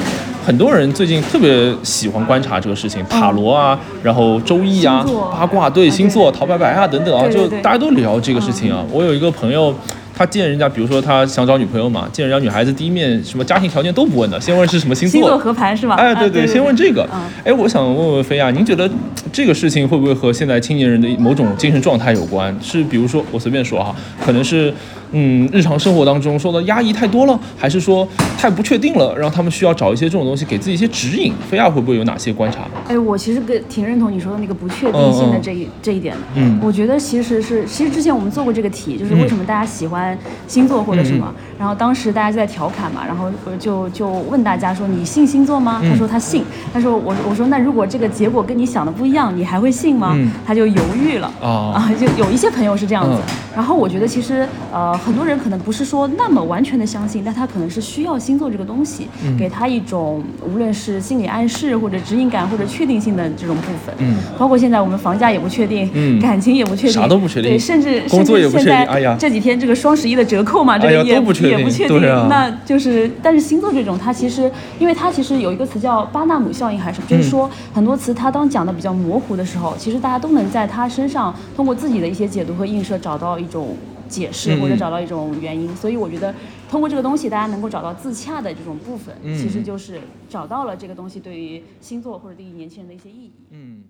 [0.45, 8.83] 很多人最近特别喜欢观察这个事情，塔罗啊，然后周易啊，八卦对啊星座、对陶白白啊等等啊，就大家都聊这个事情啊。
[8.91, 9.73] 我有一个朋友，
[10.17, 15.95] 他见人家，比如说他想找女朋友嘛，见人家女孩子第一面什么家庭条件都不问的，先问是什么星星座合盘是吧？
[15.95, 17.21] 哎，啊对对，先问这个嗯。
[17.43, 18.89] 哎，我想问问菲亚，您觉得
[19.33, 22.55] 这个事情会不会和现在青年人的某种精神状态有关？
[22.61, 23.93] 是比如说我随便说哈，
[24.25, 24.73] 可能是
[25.17, 28.05] 嗯日常生活当中受到压抑太多了，还是说
[28.37, 31.33] 太不确定了，让他们需要找一些这种东西给自己一些指引？
[31.49, 32.59] 菲亚会不会有哪些观察？
[32.89, 36.21] 哎，我其实跟挺认同你说的那个不确定性的这一、这一点的。
[36.35, 41.25] 嗯我觉得其实是，其实之前我们做过这个题，就是为什么大家喜欢星座或者什么。
[41.29, 45.79] 嗯然后当时大家就在调侃嘛，然后我就就问大家说你信星座吗？
[45.81, 46.43] 嗯他说他信。
[46.73, 50.11] 他说我我说那如果这个结果跟你想的不一样，你还会信吗？
[50.17, 51.31] 嗯他就犹豫了。
[51.41, 53.15] 啊啊，就有一些朋友是这样子。
[53.15, 59.37] 嗯然后我觉得其实呃很多人可能不是说那么完全的相信，但他可能是需要星座这个东西，嗯。
[59.37, 63.93] 给他一种无论是心理暗示或者指引感或者确定性的这种部分。
[63.99, 64.15] 嗯。
[64.35, 66.19] 包括现在我们房价也不确定，嗯。
[66.19, 67.51] 感情也不确定，啥都不确定。
[67.51, 69.15] 对，甚至工作也不确定甚至现在哎呀。
[69.19, 71.99] 这几天这个双十一的折扣嘛，这个也、都不确定也不确定。
[71.99, 72.25] 对啊。
[72.27, 77.29] 那就是，但是星座这种，它其实，因为它其实有一个词叫巴纳姆效应，还是什么，就是嗯。
[77.29, 83.75] 说很多词它当讲的比较模糊的时候，其实大家都能在它身上通过自己的一些解读和映射找到一种
[84.07, 85.75] 解释嗯或者找到一种原因。
[85.75, 86.33] 所以我觉得
[86.69, 93.33] 通过这个东西，大家能够找到自洽的这种部分，嗯其实就是找到了这个东西对于星座或者对于年轻人的一些意义。
[93.51, 93.83] 嗯。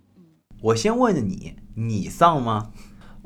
[0.62, 2.72] 我先问你，你丧吗？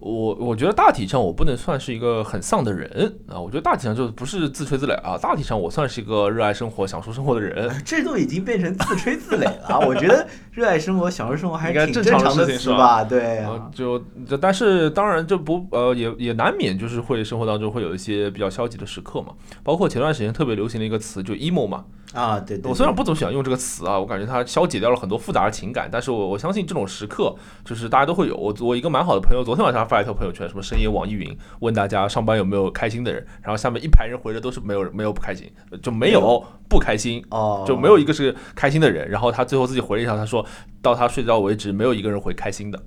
[0.02, 7.70] 我我觉得大体上我不能算是一个很丧的人啊，我觉得大体上就不是自吹自擂啊，大体上我算是一个热爱生活、享受生活的人。
[7.86, 9.80] 这都已经变成自吹自擂了。
[9.86, 13.04] 我觉得热爱生活、享受生活还是挺正常的事情是吧词吧？
[13.04, 19.34] 对就就但是当然就不呃也也难免就是会生活当中会有一些比较消极的时刻嘛，
[19.64, 21.84] 包括前段时间特别流行的一个词就 emo 嘛，
[22.14, 22.70] 啊，对对。
[22.70, 28.38] 我虽然不怎么喜欢用这个词啊，我感觉它消解掉了很多复杂的情感，但是我我相信这种时刻就是大家都会有。
[28.40, 37.26] 我我一个蛮好的朋友昨天晚上发一条朋友圈，什么深夜网易云问大家上班有没有开心的人，然后下面一排人回的都是没有没有不开心，就没有不开心。
[37.32, 40.46] 哦，就没有一个是开心的人，然后他最后自己回了一条，他说
[40.82, 42.80] 到他睡觉为止，没有一个人回开心的。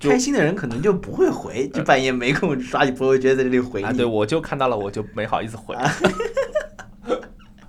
[0.00, 5.76] 开心的人可能就不会回，就半夜没空刷你朋友圈在这里回啊，对，我就看到了，我就没好意思回。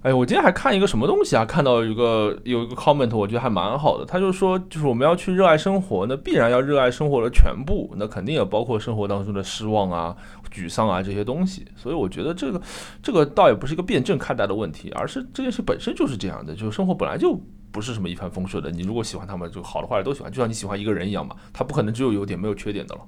[0.04, 1.46] 哎，我今天还看一个什么东西啊？
[1.46, 4.04] 看到一个有一个 comment，我觉得还蛮好的。
[4.06, 10.14] 他就说，就是我们要去热爱生活，那必然要热爱生活的全部，那肯定也包括生活当中的失望啊、
[10.54, 11.66] 沮丧啊这些东西。
[11.78, 12.62] 所以我觉得这个
[13.02, 17.40] 这个倒也不是一个辩证看待的问题，而是这件事本身就是这样的，就是生活本来就
[17.72, 18.70] 不是什么一帆风顺的。
[18.70, 23.02] 你如果喜欢他们，就好的坏的都喜欢，就像你喜欢一个人一样嘛，他不可能只有优点没有缺点的了。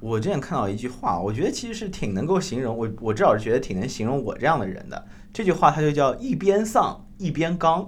[0.00, 5.06] 我之前看到一句话，我觉得其实是挺能够形容我，我至少是觉得挺能形容我这样的人的。
[5.36, 7.86] 这句话它就叫一边丧一边刚。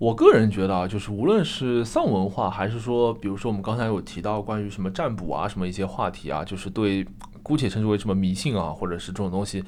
[0.00, 7.06] 我个人觉得啊，就是无论是丧文化，还是说，比如说我们刚才有提到关于什么占卜啊，什么一些话题啊，就是对
[7.40, 9.62] 姑且称之为什么迷信啊，或者是这种东西，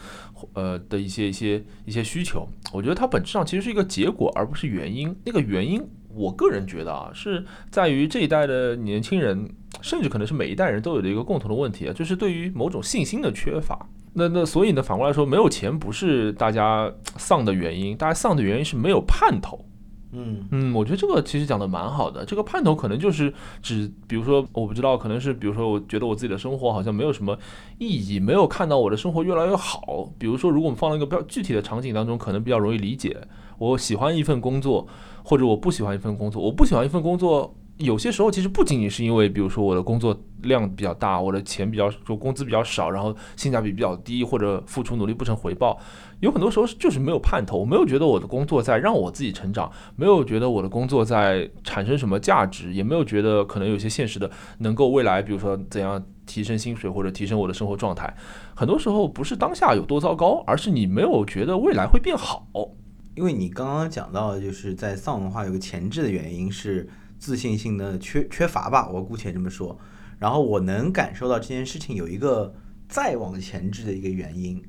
[0.55, 5.15] 呃的一些一些一些需求，我觉得它本质上其实是一个结果，而不是原因。
[5.25, 5.81] 那个原因，
[6.13, 9.49] 我个人觉得啊，是在于这一代的年轻人，
[9.81, 13.87] 甚至可能是每一代人都有的一个共同的问题啊，就是对于某种信心的缺乏。
[14.13, 19.65] 那那所以呢，反过来说，没有钱不是大家丧的原因，大家丧的原因是没有盼头。
[20.13, 22.25] 嗯嗯，我觉得这个其实讲的蛮好的。
[22.25, 27.39] 这个盼头可能就是指，比如说，我不知道，可能是比如说，我觉得我自己的生活好像没有什么
[27.79, 30.13] 意义，没有看到我的生活越来越好。
[30.19, 33.17] 比如说，如果我们放到一个比较具体的场景当中，可能比较容易理解。
[33.59, 34.85] 我喜欢一份工作，
[35.23, 36.43] 或者我不喜欢一份工作。
[36.43, 45.79] 我不喜欢一份工作，有些时候其实不仅仅是因为，比如说我的工作量比较大，我的钱比较，就工资比较少，然后性价比比较低，或者付出努力不成回报。
[46.21, 58.15] 有很多时候就是没有盼头，我没有觉得我的工作在让我自己成长，没有觉得我的工作在产生什么价值，也没有觉得可能有些现实的能够未来，比如说怎样提升薪水或者提升我的生活状态。
[58.55, 62.47] 很多时候不是当下有多糟糕，而是你没有觉得未来会变好。
[63.17, 66.89] 因为你刚刚讲到，就是在丧文化有个前置的原因是
[67.21, 69.79] 自信心的缺缺乏吧，我姑且这么说。
[70.19, 72.53] 然后我能感受到这件事情有一个
[72.89, 74.61] 再往前置的一个原因。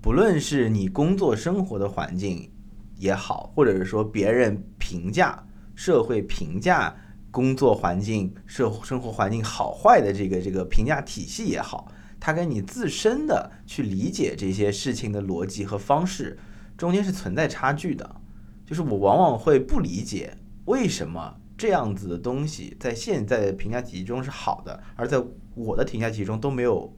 [0.00, 2.50] 不论是你工作生活的环境
[2.96, 6.96] 也好，或者是说别人评价、社会评价
[7.30, 16.38] 工作环境、社生活环境好坏的这个这个评价体系也好，它跟你自身的去理解这些事情的逻辑和方式
[16.76, 18.20] 中间是存在差距的。
[18.64, 25.22] 就是我往往会不理解为什么这样子的东西在现在的评价体系中是好的，而在
[25.54, 26.96] 我的评价体系中都没有。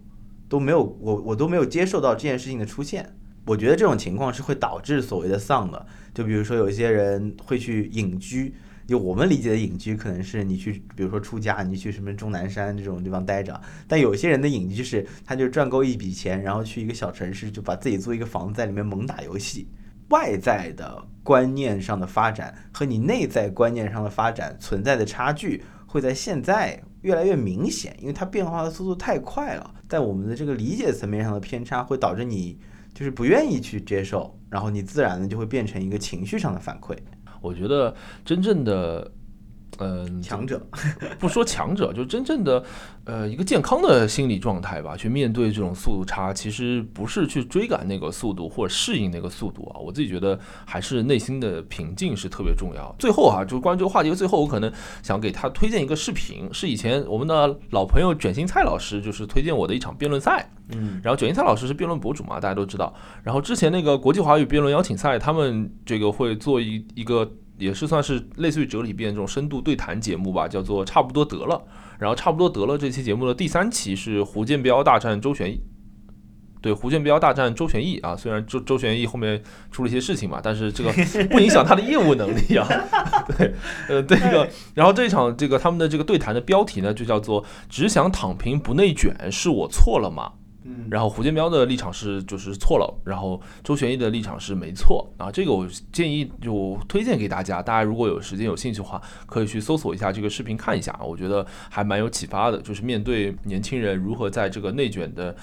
[0.50, 3.08] 都没有我我都没有接受到这件事情的出现，
[3.46, 5.86] 我觉得这种情况是会导致所谓的丧的。
[6.12, 8.52] 就比如说有一些人会去隐居，
[8.84, 13.60] 就我们理解的隐居可能是你去，比如说出家，你去什么终南山这种地方待着。
[13.86, 19.68] 但有些人的隐居是他就赚够一笔钱，然后去一个小城市，就把自己租一个房子在里面猛打游戏。
[20.10, 26.80] 外在的观念上的发展和你内在观念上的发展存在的差距，会在现在。
[27.02, 32.60] 越来越明显，因为它变化的速度太快了，在我们的这个理解层面上的偏差，会导致你
[32.92, 36.94] 就是不愿意去接受，然后你自然的就会变成一个情绪上的反馈。
[37.40, 39.10] 我觉得真正的。
[39.80, 40.64] 嗯，强者
[41.18, 42.62] 不说强者，就真正的
[43.04, 44.94] 呃一个健康的心理状态吧。
[44.94, 49.80] 去面对这种速度差，其实不是去追赶那个速度或者适应那个速度啊。
[49.80, 52.94] 我自己觉得还是内心的平静是特别重要。
[52.98, 54.70] 最后啊，就是关于这个话题，最后我可能
[55.02, 60.46] 想给他推荐一个视频，是以前我们的老朋友卷心菜老师就是推荐我的一场辩论赛。
[60.72, 62.94] 嗯，然后卷心菜老师是辩论博主嘛，大家都知道。
[63.22, 67.32] 然后之前那个国际华语辩论邀请赛，他们这个会做一一个。
[67.60, 71.62] 也是算是类似于哲理辩这种深度对谈节目吧，叫做差不多得了。
[72.00, 75.60] 然后差不多得了这期节目的第三期是胡建彪大战周旋义，
[76.62, 78.16] 对，胡建彪大战周旋义啊。
[78.16, 80.90] 虽然周周旋义后面出了一些事情嘛，但是这个
[81.28, 82.66] 不影响他的业务能力啊。
[83.36, 83.54] 对，
[83.88, 90.32] 呃，这个，然后这一场这个他们的这个对谈的标题呢，就叫做只想躺平不内卷，是我错了吗？
[90.62, 95.30] 嗯，然后胡建彪的立场是就是错了，然后周旋义的立场是没错啊。
[95.30, 102.60] 这个我建议就推荐给大家，大家如果有时间有兴趣的话，可以去搜索一下这个视频看一下，我觉得还蛮有启发的。
[102.60, 105.34] 就是面对年轻人如何在这个内卷的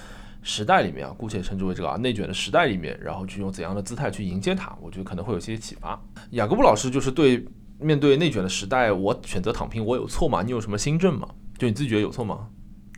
[0.43, 5.99] 时代里面啊，姑且称之为这个啊内卷的时代里面，然后去用怎样的姿态去迎接它，我觉得可能会有些启发。
[6.31, 7.43] 雅各布老师就是对
[7.79, 10.43] 面对内卷的时代，我选择躺平，我有错吗？
[10.43, 11.27] 你有什么新政吗？
[11.57, 12.49] 就你自己觉得有错吗？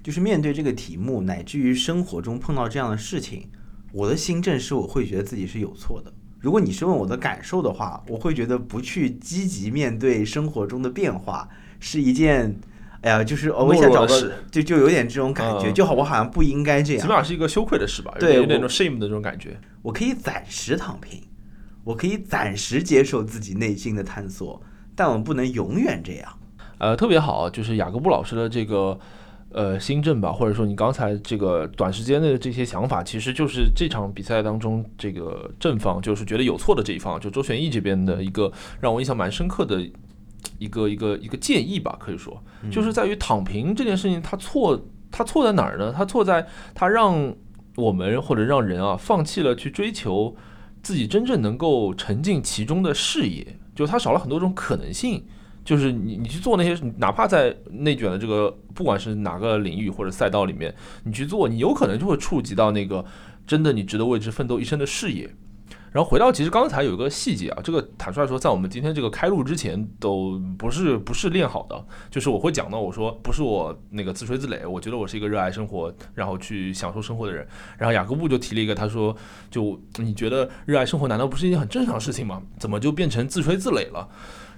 [0.10, 3.48] 就是面对这个题目，乃至于生活中碰到这样的事情，
[3.92, 6.12] 我的心证是我会觉得自己是有错的。
[6.40, 11.48] 如果你是问我的感受的话，我会觉得不去积极面对生活中的变化
[11.80, 12.60] 是一件，
[13.02, 19.56] 哎呀，就是我想找个，就就有点这种感觉，就好我好像不应该这样，起码是一个羞愧的事吧，对，有那种 shame 的这种感觉。
[19.84, 21.22] 我可以暂时躺平，
[21.84, 24.60] 我可以暂时接受自己内心的探索，
[24.96, 26.40] 但我不能永远这样。
[26.80, 29.00] 呃，特别好，就是雅各布老师的这个。
[29.52, 39.82] 呃，新政吧，或者说你刚才这个短时间的这些想法，其实就是这场比赛当中这个正方，就是觉得有错的这一方，就周旋义这边的一个让我印象蛮深刻的
[40.60, 42.40] 一个一个一个建议吧，可以说，
[42.72, 45.92] 就是在于躺平这件事情，它错，它错在哪儿呢？
[45.92, 47.36] 它错在它让
[47.76, 50.36] 我们或者让人啊放弃了去追求
[50.84, 55.26] 自己真正能够沉浸其中的事业，就它少了很多种可能性。
[55.70, 63.06] 就是你，你去做那些，哪怕在内卷的这个，不管是哪个领域或者赛道里面，你去做，你有可能就会触及到那个
[63.46, 65.30] 真的你值得为之奋斗一生的事业。
[65.92, 77.48] 然后回到，其实刚才有一个细节啊，这个坦率说，在我们今天这个开录之前都不是不是练好的，就是我会讲到，我说不是我那个自吹自擂，我觉得我是一个热爱生活，然后去享受生活的人。
[77.78, 79.16] 然后雅各布就提了一个，他说，
[79.52, 82.42] 就你觉得热爱生活难道不是一件很正常的事情吗？
[82.58, 84.10] 怎么就变成自吹自擂了？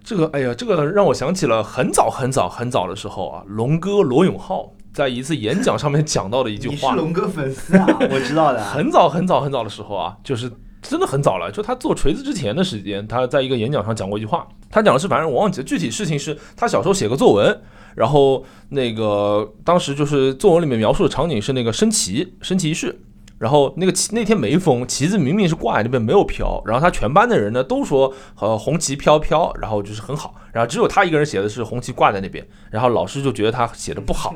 [0.03, 8.63] 这个，哎呀，这个让我想起了很早很早很早的时候啊，龙哥罗永浩在一次演讲上面讲到的一句话你是话，龙哥粉丝啊， 我知道的。
[8.63, 17.61] 很早很早很早的时候啊，就是真的很早了，就他做锤子之前的时间，他在一个演讲上讲过一句话，他讲的是反正我忘记了具体事情是他小时候写个作文，
[17.95, 22.99] 然后那个当时就是作文里面描述的场景是那个升旗升旗仪式。
[23.41, 34.35] 然后那个旗那天没风，旗子明明是挂在那边没有飘，然后他全班的人呢都说呃红旗飘飘，然后就是很好，然后只有他一个人写的是红旗挂在那边，然后老师就觉得他写 的不好，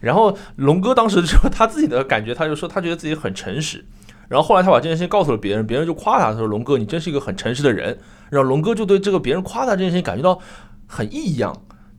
[0.00, 3.84] 然后龙哥当时就他自己的感觉，他就说他觉得自己很诚实，
[4.28, 7.98] 然后后来他把这件事情告诉了别人，别人就夸他，他说龙哥你真是一个很诚实的人，
[8.30, 10.40] 然后龙哥就对这个别人夸他这件事情感觉到
[10.86, 11.54] 很异样。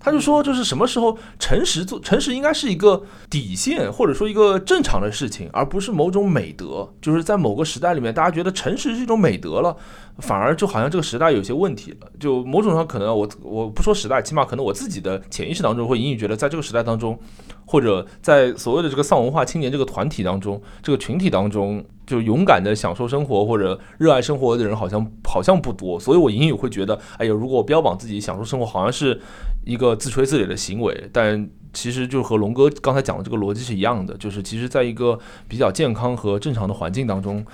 [0.06, 6.88] 他就说，就是什么时候诚实做诚实应该是一个底线，或者说一个正常的事情，而不是某种美德。
[7.02, 9.76] 就是在某个时代里面，大家觉得诚实是一种美德了，
[10.20, 12.08] 反而就好像这个时代有些问题了。
[12.20, 17.18] 就某种上可能我我不说时代，起码可能我自己的潜意识当中会隐隐觉得，在这个时代当中，
[17.66, 26.00] 或者在所谓的这个丧文化青年这个团体当中，这个群体当中，就勇敢的享受生活或者热爱生活的人好像好像不多。
[26.00, 29.20] 所以我隐隐会觉得，哎呀，如果我标榜自己享受生活，好像是。
[29.66, 37.46] 一个自吹自擂的行为，但其实就和龙哥刚才讲的这个逻辑是一样的，就是其实在一个比较健康和正常的环境当中，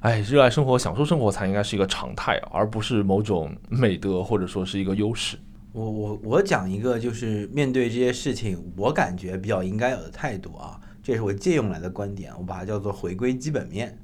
[0.00, 5.38] 哎，热爱生活、享受生活才应该是一个常态，而不是某种美德或者说是一个优势。
[5.72, 13.98] 我我我讲一个，就是面对这些事情，我感觉比较应该有的态度啊，这是我借用来的观点，我把它叫做回归基本面。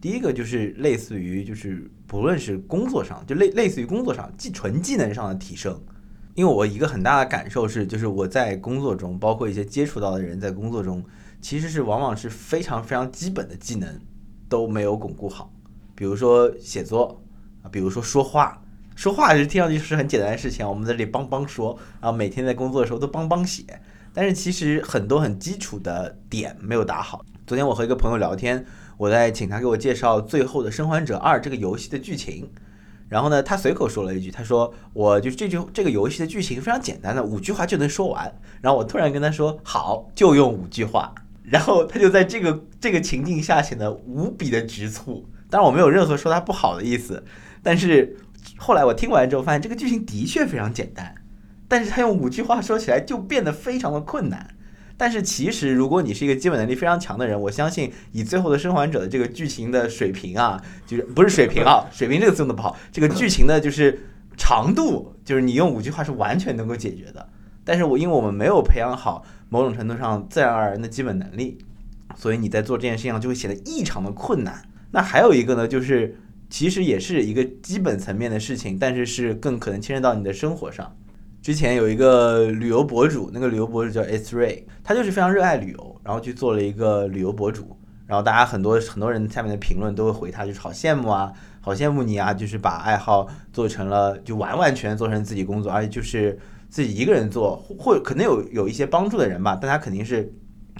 [0.00, 5.76] 第一个就是类似于，就是不论是工作上，就类类似于工作上技纯技能上的提升。
[6.38, 11.02] 因为我一个很大的感受是，就是我在工作中，包括一些接触到的人在工作中，
[11.40, 14.00] 其实是往往是非常非常基本的技能
[14.48, 15.52] 都没有巩固好。
[15.96, 17.20] 比如说写作
[17.64, 18.62] 啊，比如说说话，
[18.94, 23.64] 说话是听上去是很简单的事情，我们在这里帮帮说，然后每天在工作的时候都帮帮写，
[24.14, 27.24] 但是其实很多很基础的点没有打好。
[27.48, 28.64] 昨天我和一个朋友聊天，
[28.96, 32.48] 我在请他给我介绍《最后的生还者二》这个游戏的剧情。
[33.08, 45.26] 然后呢，他随口说了一句，他说：“我就这句这个游戏的剧情非常简单的，五句话就能说完。”然后我突然跟他说：“好，就用五句话。”然后他就在这个这个情境下显得无比的局促。
[45.48, 47.24] 当然我没有任何说他不好的意思，
[47.62, 48.14] 但是
[48.58, 51.14] 后来我听完之后发现，这个剧情的确非常简单，
[51.66, 54.54] 但是他用五句话说起来就变得非常的困难。
[54.98, 64.00] 但是其实，如果你是一个基本能力非常强的人，我相信以最后的生还者的这个剧情的水平啊，就是不是 水平啊，水平这个字用的不好，这个剧情的就是
[64.36, 67.28] 长度，就是你用五句话是完全能够解决的。
[67.64, 71.58] 但是我因为我们没有培养好某种程度上自然而然的基本能力，
[72.16, 74.62] 所以你在做这件事情上就会显得异常的困难。
[74.90, 76.18] 那还有一个呢，就是
[76.50, 80.96] 其实也是一个基本层面的事情，但是是更可能牵涉到你的生活上。
[81.40, 100.30] 之前有一个旅游博主，那个旅游博主叫 S Ray，他就是非常热爱旅游，然后去做了一个旅游博主，然后大家很多很多人下面的评论都会回他，就是好羡慕啊，好羡慕你啊，就是把爱好做成了就完完全做成自己工作，而且就是自己一个人做，或可能有有一些帮助的人吧，但他肯定是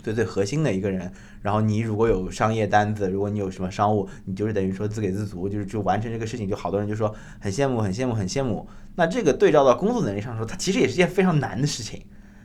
[0.02, 1.10] 最最核心的一个人。
[1.40, 8.66] 然后你如果有商业单子，如果你有什么商务，你就是等于说自给自足，就是就完成这个事情，就好多人就说很羡慕，很羡慕，很羡慕。
[8.98, 12.02] 那这个对照到工作能力上说，它其实也是件非常难的事情。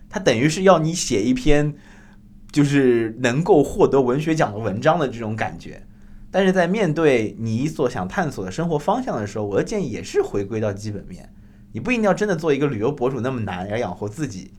[0.08, 1.74] 它等于是要你写一篇
[2.52, 5.82] 就是能够获得文学奖的文章的这种感觉。
[6.30, 11.28] 但是在面对你所想探索的生活方向的时候，我的建议也是回归到基本面。
[11.72, 14.52] 你不一定要真的做一个旅游博主那么难，要养活自己，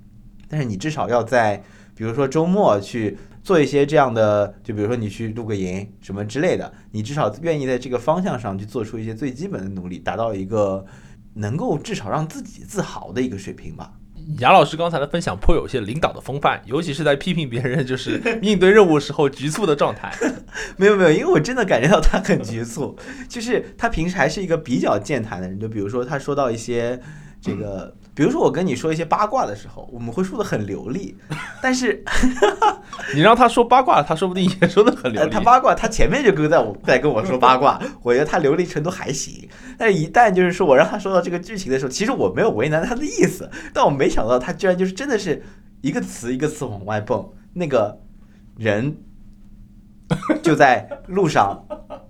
[0.49, 1.63] 但是你至少要在
[1.95, 10.85] 比如说周末去做一些这样的，就比如说你去露个营什么之类的，你至少愿意在这个方向上去做出一些最基本的努力，达到一个。
[11.35, 13.93] 能够至少让自己自豪的一个水平吧。
[14.39, 20.11] 雅老师刚才的分享颇有些领导的风范，尤其是在批评别人就是 应对任务时候局促的状态。
[20.79, 22.97] 没有没有，因为我真的感觉到他很局促，
[23.29, 25.61] 就是他平时还是一个比较健谈的人。
[25.61, 27.01] 就比如说他说到一些
[27.41, 27.95] 这个。
[28.15, 31.17] 比如说我跟你说一些八卦的时候，我们会说的很流利，
[31.61, 32.05] 但是
[33.15, 35.31] 你让他说八卦，他说不定也说的很流利。
[35.31, 39.49] 他八卦，他前面就跟在我在跟我说八卦， 我觉得他流利程度还行。
[39.77, 45.43] 但是一旦就是说我让他说到这个剧情的时候，其实我没有为难他的意思，但我没想到他居然就是真的是
[45.81, 47.99] 一个词一个词往外蹦，那个
[48.57, 48.97] 人
[50.43, 51.65] 就在路上。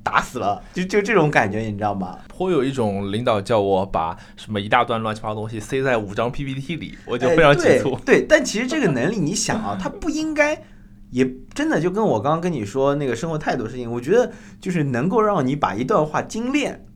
[0.05, 2.19] 打死了，就就这种感觉，你知道吗？
[2.29, 7.99] 颇有一种领导叫我把什么一大段乱七八糟东西塞在五张 PPT 里，我就非常急促。
[8.05, 10.63] 对，但其实这个能力，你想啊，他不应该，
[11.11, 14.31] 也真的就跟我刚刚跟你说那个生活态度事情，我觉得
[14.61, 16.87] 就是能够让你把一段话精炼，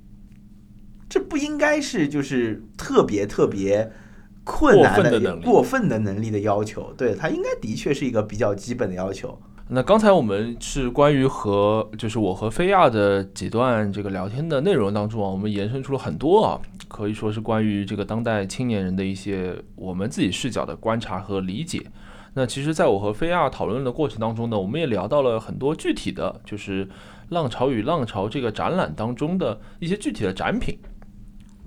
[1.09, 3.91] 这不应该是就是特别特别
[4.45, 6.93] 困难的能力过分的能力的要求。
[6.97, 9.41] 对它应该的确是一个比较基本的要求。
[9.71, 16.59] 那刚才我们是关于和就是我和菲亚的几段这个聊天的内容当中啊，我们延伸出了很多啊，
[16.89, 21.83] 可以说是关于这个当代青年人的一些我们自己视角的观察和理解。
[22.33, 26.87] 那其实，在我和菲亚讨论的过程当中呢，我们也聊到了很多具体的，就是
[27.29, 30.79] 《浪潮与浪潮》这个展览当中的一些具体的展品。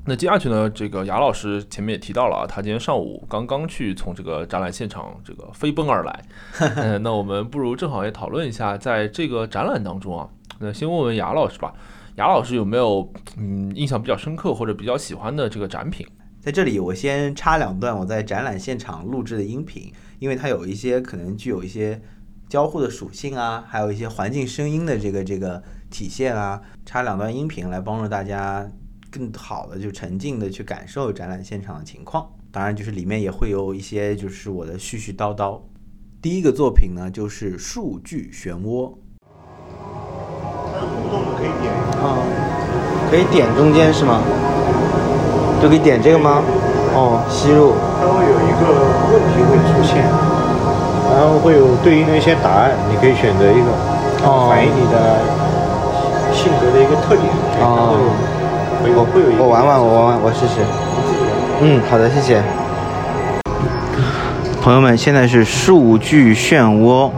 [0.03, 6.23] 那接下去呢，这个雅老师前面也提到了啊，他今天上午刚刚去从这个展览现场这个飞奔而来。
[6.75, 10.27] 嗯，那我们不如正好也讨论一下，在这个展览当中啊，
[10.59, 11.71] 那先问问雅老师吧，
[12.15, 16.05] 雅老师有没有嗯印象比较深刻或者比较喜欢的这个展品？
[16.39, 22.01] 在这里，我先插两段我在展览现场录制的音频，因为它有一些可能具有一些
[22.49, 28.67] 交互的属性啊，还有一些环境声音的这个这个体现啊，插两段音频来帮助大家
[29.11, 32.25] 更好的就沉浸的去感受展览现场的情况。
[32.51, 35.59] 当然，就是里面也会有一些就是我的絮絮叨叨。
[36.21, 38.93] 第一个作品呢，就是数据漩涡。
[40.73, 42.17] 它互动的可以点，啊，
[43.09, 44.21] 可以点中间是吗？
[45.61, 46.41] 就可以点这个吗？
[46.93, 47.73] 哦，吸入。
[47.99, 48.63] 它会有一个
[49.11, 50.03] 问题会出现，
[51.15, 53.71] 然后会有对应的一些答案，你可以选择一个，
[54.27, 55.23] 哦反映你的
[56.33, 57.25] 性格的一个特点。
[57.55, 58.40] 对
[58.81, 60.55] 它会有会有会有一个我玩玩，我玩玩，我试试。
[61.61, 62.41] 嗯，好的，谢谢。
[64.59, 67.11] 朋友们，现在是数据漩涡，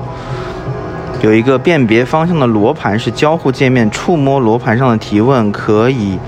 [1.22, 6.20] 有一个辨别方向的罗盘是交互界面，触摸罗盘上的提问可以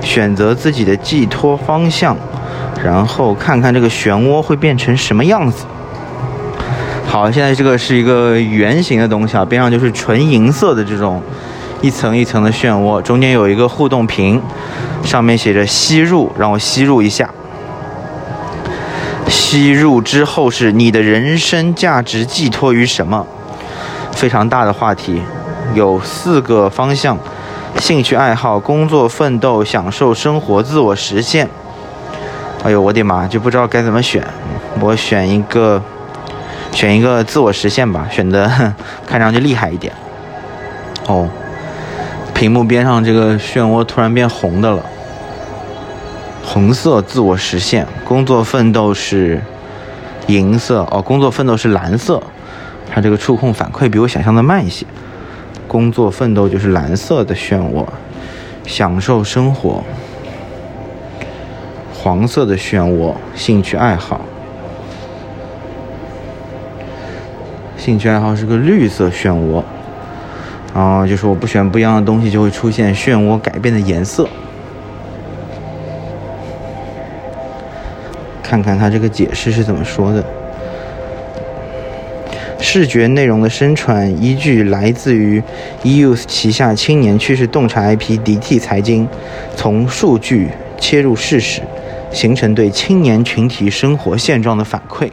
[0.00, 2.16] 选择自己的寄托方向，
[2.84, 5.64] 然后看看这个漩涡会变成什么样子。
[7.06, 11.22] 好，现在这个是一个圆形的东西啊，边上就是纯银色的这种
[11.82, 14.40] 一层一层的漩涡，中间有一个互动屏，
[15.02, 17.28] 上面写着吸入，让我吸入一下。
[19.28, 23.26] 吸入之后是你的人生价值寄托于什么？
[24.12, 25.20] 非常大的话题，
[25.74, 27.18] 有四个方向：
[27.80, 31.48] 兴趣爱好、工作奋斗、享受生活、自我实现。
[32.62, 34.24] 哎呦，我的妈，就不知道该怎么选。
[34.78, 35.82] 我选一个，
[36.70, 38.72] 选一个自我实现吧，选的
[39.04, 39.92] 看上去厉害一点。
[41.08, 41.28] 哦，
[42.42, 44.84] 屏幕边上这个漩涡突然变红的了。
[46.44, 49.40] 红色自我实现，工作奋斗是
[50.26, 52.20] 银色哦，工作奋斗是蓝色。
[52.90, 54.84] 它这个触控反馈比我想象的慢一些。
[55.68, 57.86] 工作奋斗就是蓝色的漩涡，
[58.66, 59.84] 享受生活，
[61.94, 64.20] 黄色的漩涡，兴趣爱好。
[67.76, 69.62] 兴趣爱好是个绿色漩涡，
[70.74, 74.28] 然后就是我不选不一样的东西，就会出现漩涡改变的颜色。
[78.42, 80.24] 看看它这个解释是怎么说的。
[82.58, 85.42] 视觉内容的生产依据来自于
[85.82, 89.06] EUS 旗下青年趋势洞察 IP DT 财经，
[89.56, 90.48] 从数据
[90.78, 91.60] 切入事实，
[92.12, 95.10] 形成对青年群体生活现状的反馈。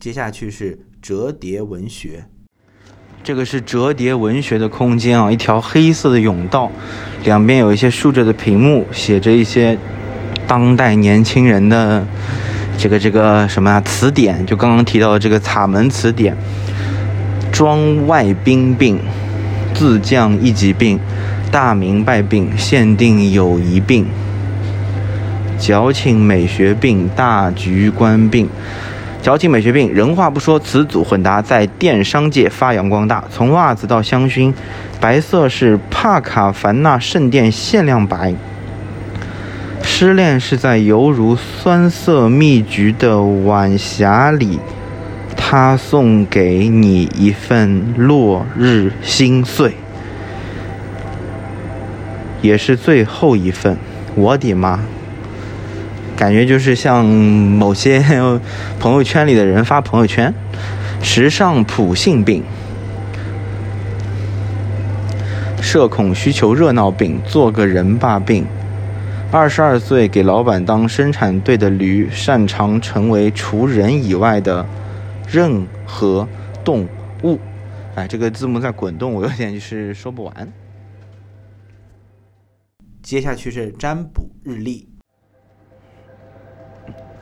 [0.00, 2.24] 接下去是折叠文学，
[3.24, 6.70] 这个是折叠文学的空间啊，一条黑色的甬道，
[7.24, 9.78] 两边有一些竖着的屏幕，写着一些
[10.46, 12.06] 当代年轻人的
[12.76, 16.36] 这个这个什么啊词典，就刚刚提到的这个塔门词典，
[17.50, 19.00] 庄外兵病，
[19.72, 21.00] 自降一级病，
[21.50, 24.04] 大明白病，限定友谊病，
[25.58, 28.50] 矫情美学病，大局观病。
[29.24, 33.24] 矫情美学病，人话不说，词组混搭，在电商界发扬光大。
[33.30, 34.52] 从袜子到香薰，
[35.00, 38.34] 白色是帕卡凡纳圣殿限量白。
[39.82, 44.60] 失恋是在犹如酸涩蜜橘的晚霞里，
[45.34, 49.72] 他送给你一份落日心碎，
[52.42, 53.78] 也是最后一份。
[54.14, 54.80] 我的妈！
[56.16, 58.02] 感觉就是像某些
[58.78, 60.32] 朋友圈里的人发朋友圈，
[61.02, 62.42] 时尚普性病，
[65.60, 68.46] 社恐需求热闹病，做个人吧病。
[69.32, 74.64] 二十二岁给老板当生产队的驴，擅长成为除人以外的
[75.28, 76.28] 任何
[76.64, 76.86] 动
[77.24, 77.40] 物。
[77.96, 80.52] 哎，这个字幕在滚动，我有点就是说不完。
[83.02, 84.93] 接下去是占卜日历。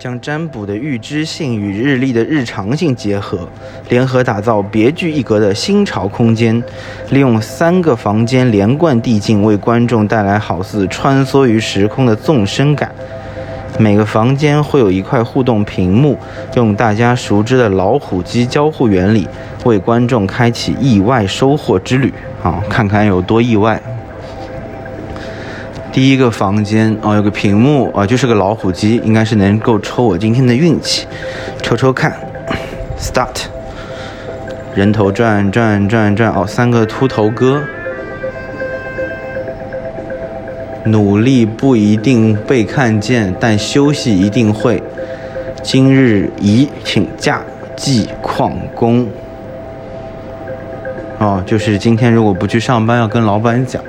[0.02, 3.48] 将占卜的预知性与日历的日常性结合，
[3.88, 6.60] 联合打造别具一格的新潮空间。
[7.10, 12.90] 利用三个房间连贯递进，为观众带来好似穿梭于时空的纵深感。
[13.78, 16.18] 每个房间会有一块互动屏幕，
[16.56, 19.28] 用大家熟知的老虎机交互原理，
[19.64, 22.12] 为观众开启意外收获之旅。
[22.42, 23.80] 啊，看看有多意外。
[25.92, 31.06] 第一个房间哦，有个屏幕啊，就是个老虎机，应该是能够抽我今天的运气，
[31.62, 32.16] 抽抽看。
[32.98, 33.44] Start，
[34.74, 37.62] 人头转转转转哦，三个秃头哥。
[40.84, 44.82] 努力不一定被看见，但休息一定会。
[45.62, 47.42] 今日宜请假
[47.76, 49.06] 记旷工。
[51.18, 53.82] 哦，就是今天如果不去上班，要跟老板讲。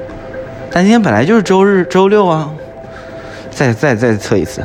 [0.73, 2.51] 但今天本来就是周日、周六啊。
[3.51, 4.63] 再再再测一次。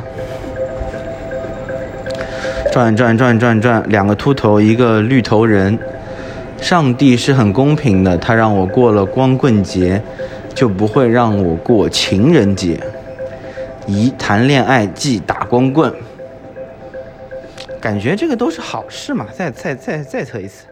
[2.72, 5.78] 转转转转转，两个秃头，一个绿头人。
[6.60, 10.02] 上帝是很公平的，他让我过了光棍节。
[10.54, 12.80] 就不会让我过情人节。
[13.86, 15.94] 宜谈恋爱即打光棍，
[17.80, 19.28] 感觉这个都是好事嘛。
[19.32, 20.66] 再再再再测一次。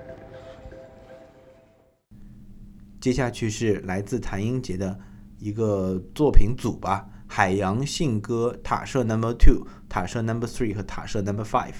[3.00, 4.96] 接下去是来自谭英杰的
[5.38, 11.74] 一个作品组吧，《海洋信鸽》、塔舍 Number Two、塔舍 Number Three 和塔舍 Number Five。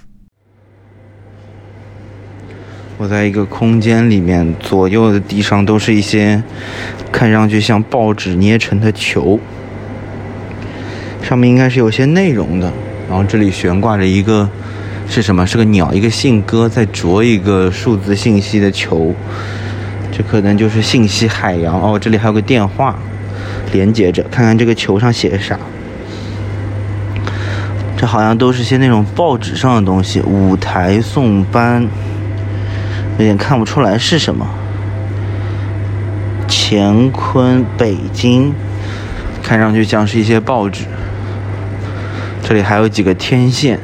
[2.99, 6.43] 我在一个空间里面，左右的地上都是一些
[7.11, 9.41] 看上去像报纸捏成的球，
[11.23, 12.71] 上面应该是有些内容的。
[13.09, 14.49] 然后这里悬挂着一个
[15.09, 15.47] 是什么？
[15.47, 19.15] 是个鸟，一个信鸽在啄一个数字信息的球，
[20.13, 21.99] 这可能就是信息海洋哦。
[21.99, 22.99] 这里还有个电话
[23.77, 25.59] 连接着，看看这个球上写的啥？
[27.97, 30.21] 这好像都是些那种报纸上的东西。
[30.23, 31.87] 舞台送班。
[33.19, 34.47] 有点看不出来是什么。
[36.47, 38.53] 乾坤北京，
[39.43, 40.85] 看上去像是一些报纸。
[42.43, 43.81] 这里还有几个天线。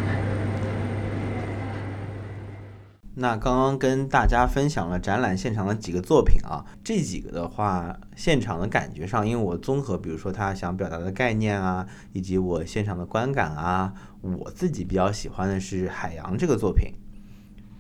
[3.23, 16.95] 那刚刚跟大家分享了展览现场的几个作品啊，这几个的话，现场的感觉上，因为我综合，比如说他想表达的概念啊，以及我现场的观感啊，我自己比较喜欢的是海洋这个作品。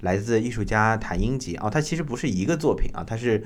[0.02, 3.44] 来自艺术家谭英杰啊，他其实不是一个作品啊，他是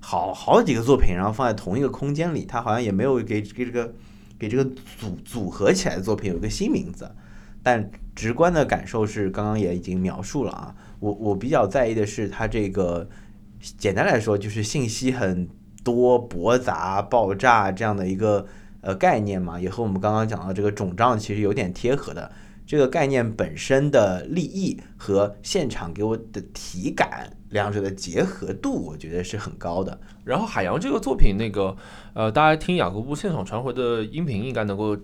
[0.00, 3.94] 好好几个作品，然后放在同一个空间里，他好像也没有给给这个
[4.38, 4.62] 给这个
[4.98, 7.10] 组组合起来的作品有个新名字，
[7.62, 13.08] 但直观的感受是刚刚也已经描述了啊，我我比较在意的是它这个，
[13.76, 15.48] 简单来说就是信息很
[15.84, 18.46] 多、驳杂、爆炸这样的一个
[18.80, 22.30] 呃概念嘛，也和我们刚刚讲到这个肿胀其实有点贴合的。
[22.66, 29.98] 这个概念本身的立意和现场给我的体感，两者的结合度，我觉得是很高的。
[30.22, 31.74] 然后海洋这个作品，那个
[32.12, 34.94] 呃，大家听雅各布现场传回的音频，应该能够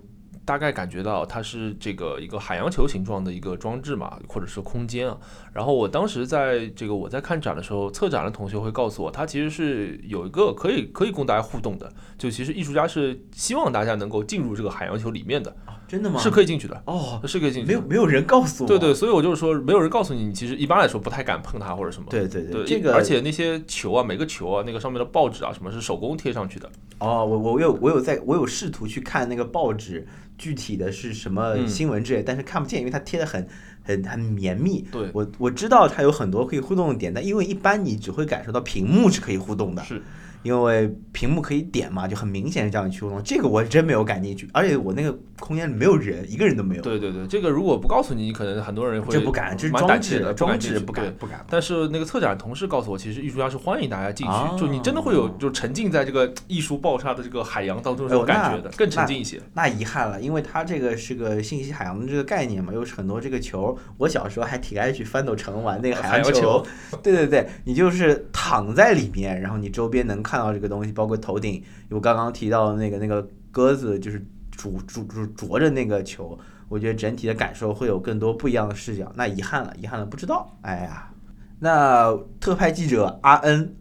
[0.45, 5.17] 大概感觉到它是这个一个海洋球形状的一个装置嘛，或者是空间啊。
[5.51, 15.55] 然后我当时在这个我在看展的时候，策展的同学会告诉我，它其实是有一个可以可以供大家互动的，就其实艺术家是希望大家能够进入这个海洋球里面的。
[15.87, 16.19] 真的吗？
[16.19, 17.67] 是可以进去的哦，是可以进去。
[17.67, 18.67] 没有没有人告诉我。
[18.67, 22.07] 对对，所以我就是说，没有人告诉你，你其实一般来说不太敢碰它或者什么。
[22.09, 26.69] 对对对，这个而且那些球啊，每个球啊，那个上面的报纸啊，什么是手工贴上去的。
[26.99, 30.07] 哦，我我有我有在我有试图去看那个报纸
[30.37, 33.47] 具体的是什么新闻之类，但是看不见，因为它贴的很
[33.83, 34.83] 很很绵密。
[34.91, 39.83] 对，我我知道它有很多可以互动的点，但因为一般你只会感受到屏幕是可以互动的。
[39.83, 40.01] 是。
[40.43, 43.19] 因为屏幕可以点嘛，就很明显是叫你去互动。
[43.23, 46.81] 这个我真没有感进去，而且我那个空间里没有人，一个人都没有。
[46.81, 51.45] 对对对，这个如果不告诉你，你可能很多人会不敢，这是装置的，装置不敢不敢。
[51.49, 59.41] 但是那个策展同事告诉我，其实艺术家是欢迎大家进去，就你真的会有就沉浸在这个艺术爆炸的这个海洋当中这种感觉的，更沉浸一些。
[59.53, 63.77] 那遗憾了，因为它这个是个信息海洋的这个概念嘛，又是很多这个球。
[63.97, 66.65] 我小时候还挺爱去翻斗城玩那个海洋球。
[67.03, 71.15] 对对对，你就是躺在里面，然后你周边能看到这个东西，包括。
[71.25, 74.23] 头顶有刚刚提到的那个那个鸽子，就是
[74.55, 76.37] 啄啄啄啄着那个球，
[76.67, 79.11] 我觉得整体的感受会有更多不一样的视角。
[79.15, 80.57] 那遗憾了，遗憾了，不知道。
[80.61, 81.11] 哎呀，
[81.59, 83.75] 那特派记者阿恩，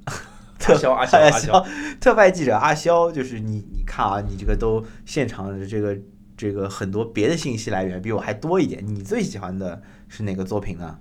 [0.58, 1.64] 特肖阿肖阿肖，
[2.00, 5.96] 特派记者阿肖，就是你你看啊，你这个都现场的这个
[6.36, 8.84] 这个很多别的信息来源比我还多一点。
[8.86, 10.98] 你最喜欢的是哪个作品呢？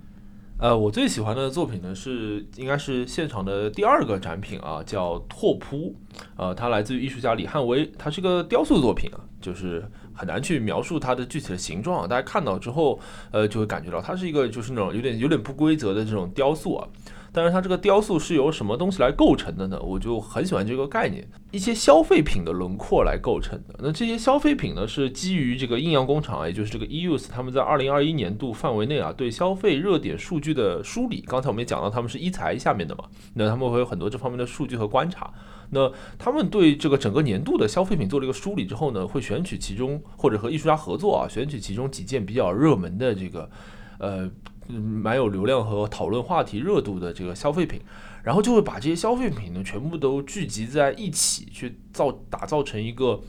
[0.56, 5.96] 呃，我最喜欢的作品呢是应该是现场的第二个展品啊，叫拓扑，
[6.36, 9.84] 呃，它来自于艺术家李汉威，它是个雕塑作品啊，就是
[10.14, 12.98] 很难去描述它的具体的形状，大家看到之后，
[13.30, 16.88] 呃，就会感觉到它是一个就是那种有点有点不规则的这种雕塑啊。
[17.30, 19.76] 但是它这个雕塑是由什么东西来构成的呢？
[19.82, 23.74] 我就很喜欢这个概念，一些消费品的轮廓来构成的。
[23.80, 31.24] 那这些消费品呢，是基于这个阴阳工厂，也就是这个 EUS 他们在二零二一年度范围内啊，对消费热点数据的梳理。
[31.26, 33.02] 刚才我们也讲到，他们是一财下面的嘛，
[33.34, 35.28] 那他们会有很多这方面的数据和观察。
[35.70, 43.50] 那他们对这个整个年度的消费品做了一个梳理之后呢，会选取其中或者和艺术家合作啊，选取其中几件比较热门的这个，
[43.98, 44.30] 呃。
[44.66, 47.78] 蛮有流量和讨论话题热度的这个消费品，
[48.22, 53.20] 然后就会把这些消费品呢全部都聚集在一起，去造打造成一个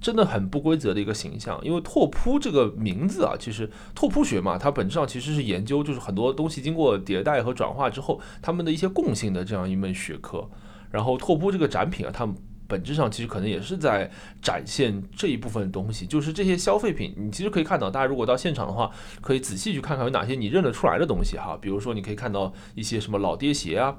[0.00, 1.60] 真的很不规则的一个形象。
[1.62, 10.48] 因为拓扑这个名字啊，其实拓扑学嘛，它本质上其实是研究就是很多东西经过迭代和转化之后，它们的一些共性的这样一门学科。
[10.90, 12.28] 然后拓扑这个展品啊，它。
[12.70, 14.10] 本质上其实可能也是在
[14.42, 18.90] 展现这一部分东西，就是这些消费品，你其实可以看到，大家如果到现场的话，
[19.22, 21.56] 可以仔细去看看有哪些你认得出来的东西哈。
[21.62, 23.96] 比如说，你可以看到一些什么老爹鞋啊、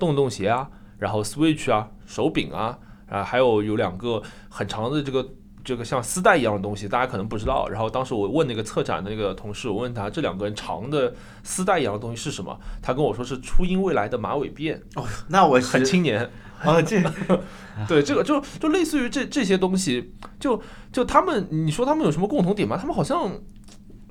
[0.00, 0.68] 洞洞鞋啊，
[0.98, 2.76] 然后 Switch 啊、手柄啊，
[3.06, 5.24] 啊，还有有两个很长的这个
[5.68, 7.68] 这个像丝带一样的东西，大家可能不知道。
[7.68, 11.12] 然后当时我问那个策展的那个同事，我问他这两根长的
[11.42, 14.80] 丝带一样的东西是什么，他跟我说是初音未来的马尾辫。
[14.96, 16.30] 哦，那我很青年。
[16.64, 17.02] 哦，这
[17.86, 20.58] 对这个就就类似于这这些东西，就
[20.90, 22.78] 就他们，你说他们有什么共同点吗？
[22.80, 23.30] 他们好像，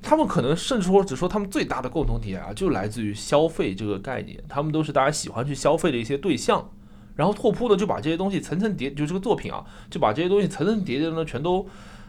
[0.00, 4.40] 他们可能甚至说只说他们最大的共同点啊，就来自于消费这个概念。
[4.48, 6.70] 他们都是大家喜欢去消费的一些对象。
[7.18, 11.66] 然后拓扑呢，就把这些东西层层叠，就这个作品啊，就把这些东西层层叠叠呢，全都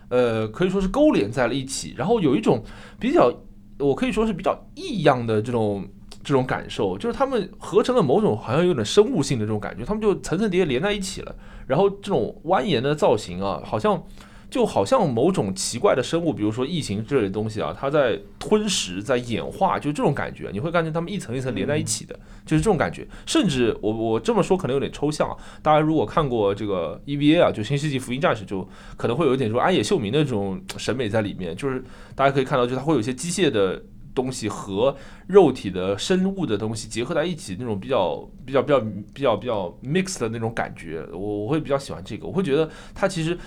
[0.10, 1.96] 呃可以说是勾连在了一起。
[1.98, 2.64] 然后有一种
[3.00, 3.34] 比较，
[3.80, 5.88] 我可以说是比较异样的这种。
[6.22, 11.34] 这种感受就是他们合成了某种好像有点生物性的这种感觉，他们就层层叠叠连在一起了。
[11.66, 14.04] 然后这种蜿蜒的造型啊，好像
[14.50, 23.08] 就好像某种奇怪的生物，比如说异形这类的东西啊，它在吞食、在演化，就这种感觉，你会感觉它们一层一层连在一起的，就是这种感觉。
[23.26, 31.84] 甚至我我这么说可能有点抽象啊，大家如果看过这个 EVA 啊，就《新世纪福音战士》，就可能会有一点说安野秀明的这种审美在里面，就是
[32.16, 33.82] 大家可以看到，就它会有一些机械的。
[34.16, 34.94] 东西和
[35.28, 38.80] 肉体的生物的东西结合在一起，那种比较比较比较
[39.14, 42.28] 比较比较 mix 的那种感觉，我我会比较喜欢这个。
[42.28, 43.38] 我会觉得它其实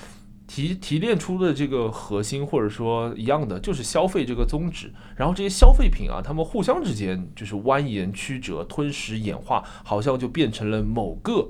[0.55, 4.93] 提提炼出的这个核心，或者说一样的，就是消费这个宗旨。
[5.17, 11.49] 然后这些消费品啊，它们互相之间就是蜿蜒曲折、吞食演化，好像就变成了某个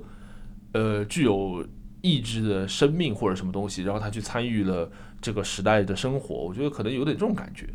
[0.73, 1.67] 呃具有
[2.01, 4.89] 意志的生命或者什么东西，然后他去参与了
[5.21, 6.37] 这个时代的生活。
[6.37, 7.67] 我觉得可能有点这种感觉。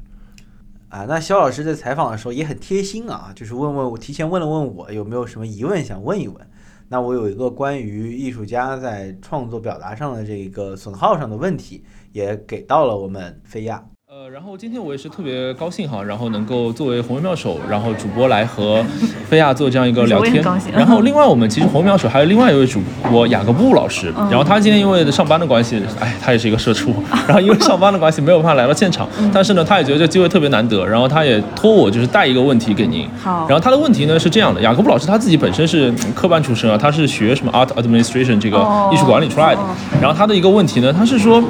[0.88, 6.50] 啊，那肖老师在采访的时候也很贴心啊，就是问问我，提前问了问我有没有什么疑问想问一问。
[6.90, 13.84] 那我有一个关于艺术家在创作表达上的这个损耗上的问题，也给到了我们菲亚。
[14.18, 18.84] 呃，然后今天我也是特别高兴哈，然后能够作为红妙手，然后主播来和
[19.30, 20.44] 菲亚做这样一个聊天。
[20.74, 22.80] 然后另外我们其实红妙手还有另外一位主
[23.12, 26.92] 播雅各布老师，然后他今天因为上班的关系，哎，他也是一个社畜，
[27.28, 33.08] 然后因为上班的关系没有办法来到现场，但是呢，他也觉得这机会特别难得，然后他也托我就是带一个问题给您。
[33.22, 33.46] 好。
[33.48, 38.58] 然后他的问题呢是这样的，雅各布老师他自己本身是科班出身啊，他是学什么 art administration 这个
[38.92, 39.62] 艺术管理出来的。
[40.02, 41.44] 然后他的一个问题呢，他是说。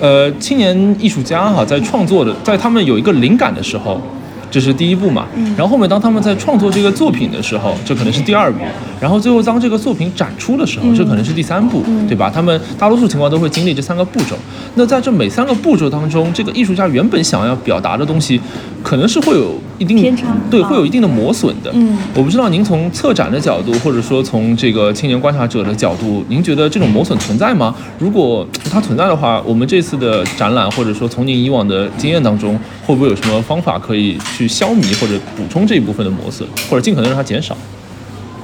[0.00, 3.98] 呃，青年艺术家哈，在创作的，在他们有一个灵感的时候。
[4.54, 5.26] 这是第一步嘛，
[5.56, 8.60] 然后后面当他们在创作这个作品的时候，这可能是第二步，
[9.00, 12.30] 然后最后当这个作品展出的时候，这可能是第三步，对吧？
[12.32, 14.36] 他们大多数情况都会经历这三个步骤。
[14.76, 18.40] 那在这每三个步骤当中，这个艺术家原本想要表达的东西，
[18.80, 21.72] 可能是会有一定偏差，对，会有一定的磨损的。
[21.74, 27.74] 嗯，我不知道您从策展的角度，或者说从这个青年观察者的角度，您觉得这种磨损存在吗？
[27.98, 34.43] 如果它存在的话，我们这次的展览，或者说从您以往的经验当中，会不会有什么方法可以去？
[34.44, 37.56] 去消弭或者补充这一部分的磨损，或者尽可能让它减少。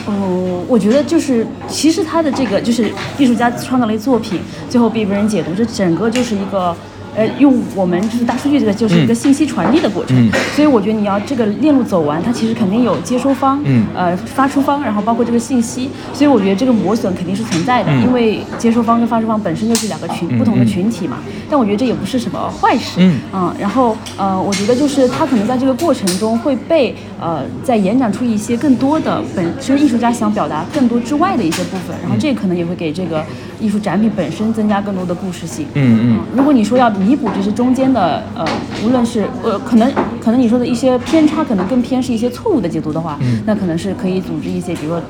[0.07, 6.75] 哦，我觉得就是，其实他的这个就是艺术家创造了一作品，最后被别人解读，这整个就是一个。
[7.17, 10.17] 呃，用我们就是大数据这个，就是一个信息传递的过程。
[10.17, 10.31] 嗯。
[10.55, 15.91] 所以我觉得你要这个链路走完，它其实肯定有接收方，嗯，呃，发出方，然后包括这个信息。
[16.13, 21.19] 所以我觉得这个磨损肯定是存在的，因为接收方跟发出方本身就是两个群不同的群体嘛。
[21.49, 22.97] 但我觉得这也不是什么坏事。
[22.99, 23.19] 嗯。
[23.33, 33.25] 嗯，然后呃，我觉得就是他可能在这个过程中会被呃再延展出一些更多的本身艺术家想表达更多之外的一些部分，然后这可能也会给这个
[33.61, 35.67] 艺术展品本身增加更多的故事性。
[35.75, 36.21] 嗯嗯。
[36.37, 36.89] 如果你说要。
[37.01, 38.45] 弥补这些中间的呃，
[38.85, 39.91] 无论是呃，可能
[40.21, 45.01] 可能你说的一些偏差，可能更偏是一些错误的解读的话，那可能是可以组织一些，比如说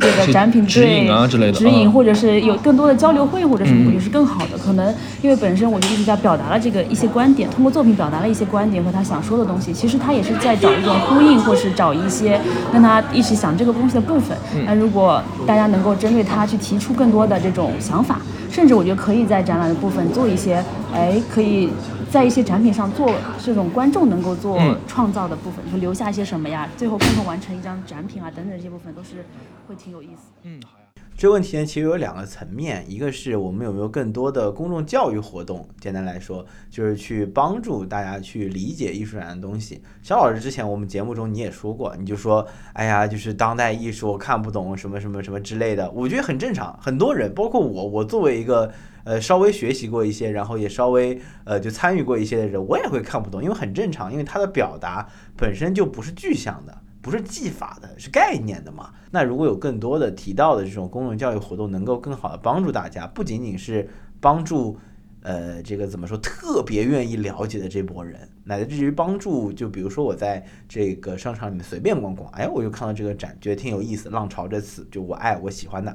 [0.00, 4.58] 这个展品指引啊对之类的指引嗯或者是有更多的交流会或者什么，嗯我觉得是更好的。
[4.58, 12.40] 可能因为本身我觉得艺术家表达了这个一些观点，通过作品表达了一些观点和他想说的东西，其实他也是在找一种呼应，或是找一些
[12.72, 14.36] 跟他一起想这个东西的部分。
[14.54, 18.18] 嗯那如果大家能够针对他去提出更多的这种想法，
[18.50, 20.62] 甚至我觉得可以在展览的部分做一些，
[20.94, 21.68] 哎，可以
[22.14, 23.12] 在一些展品上做
[23.42, 29.26] 这种观众能够做嗯创造的部分，就留下一些什么呀，最后共同完成一张展品啊等等这些部分都是
[29.66, 30.30] 会挺有意思。
[30.44, 30.84] 嗯，好呀。
[31.16, 39.82] 这个问题呢，其实有两个层面，一个是我们有没有更多的公众教育活动，简单来说就是去帮助大家去理解艺术展的东西。
[40.00, 46.78] 肖老师之前我们节目中你也说过，你就说，哎呀，就是当代艺术我看不懂什么什么什么之类的，我觉得很正常。
[46.80, 48.72] 很多人，包括我，我作为一个
[49.04, 56.76] 呃稍微学习过一些，然后也稍微呃就参与过一些的人，我也会看不懂，因为很正常，因为它的表达本身就不是具象的。
[57.04, 58.90] 不是技法的，是概念的嘛？
[59.10, 63.86] 那如果有更多的提到的这种公众教育活动，能够更好的帮助大家，不仅仅是
[64.22, 64.78] 帮助，
[65.20, 75.94] 呃，这个怎么说，特别愿意了解的这波人，乃至于帮助，就比如说我在这个商场里面随便逛逛，哎，我就看到这个展，觉得挺有意思，浪潮这次就我爱我喜欢的，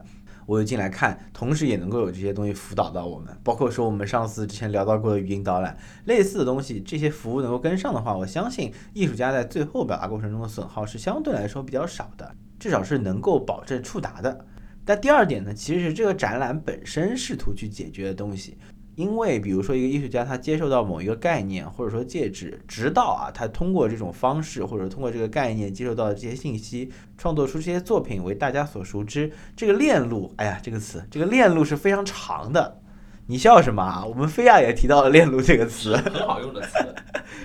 [0.50, 14.44] 我就进来看，同时也能够有这些东西辅导到我们，包括说我们上次之前聊到过的语音导览，类似的东西，这些服务能够跟上的话，我相信艺术家在最后表达过程中的损耗是相对来说比较少的，至少是能够保证触达的。
[14.84, 18.58] 但第二点呢，其实是这个展览本身试图去解决的东西。
[19.00, 29.32] 因为比如说一个艺术家，他接受到某一个概念，或者说介质，直到啊，他通过这种方式，或者通过这个概念接受到的这些信息，创作出这些作品为大家所熟知。
[29.56, 32.82] 这个链路，哎呀，这个词，这个链路是非常长的。
[33.28, 34.04] 你笑什么啊？
[34.04, 36.94] 我们菲亚也提到了“链路”这个词，很好用的词。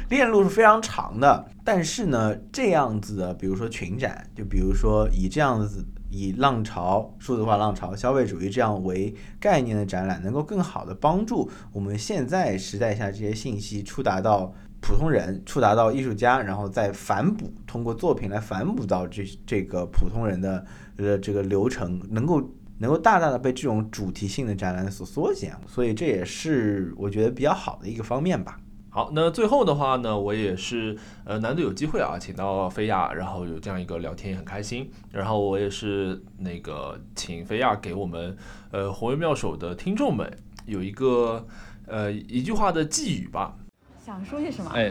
[0.08, 1.46] 链路是非常长的。
[1.62, 20.64] 但是呢，这样子的，比如说群展，就比如说以这样子以浪潮、数字化浪潮、消费主义这样为概念的展览，能够更好的帮助我们现在时代下这些信息触达到普通人，触达到艺术家，然后再反哺，通过作品来反哺到这这个普通人的
[20.98, 22.42] 呃这个流程，能够。
[22.78, 28.58] 能够大大的被这种主题性的展览所缩减，所以这也是我觉得比较好的一个方面吧。
[28.94, 34.88] 好，那最后的话呢，我也是呃难得有机会啊，请到菲亚，然后有这样一个聊天也很开心。
[35.10, 38.36] 然后我也是那个请菲亚给我们
[38.70, 40.32] 呃红卫妙手的听众们
[40.66, 41.44] 有一个
[41.88, 43.56] 呃一句话的寄语吧。
[44.04, 44.70] 想说些什么？
[44.74, 44.90] 哎，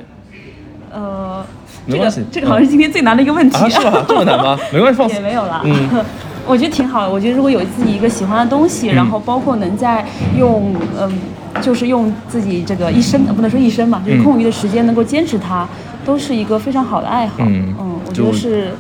[0.92, 1.46] 呃，
[1.86, 3.56] 这没关系个这个好像是今天最难的一个问题。
[3.58, 4.04] 啊，是吧？
[4.08, 4.58] 这么难吗？
[4.74, 5.20] 没关系，放 也。
[5.20, 5.62] 没有了。
[5.66, 6.04] 嗯
[6.48, 7.10] 我觉得挺好的。
[7.14, 10.04] 我觉得如果有自己一个喜欢的东西，嗯然后包括能在
[10.38, 11.20] 用嗯、
[11.62, 15.68] 就是用自己这个一生，呃不能说一生嘛，就是嗯空余的时间能够坚持它，
[16.04, 17.36] 都是一个非常好的爱好。
[17.40, 17.74] 嗯
[18.08, 18.72] 我觉得是。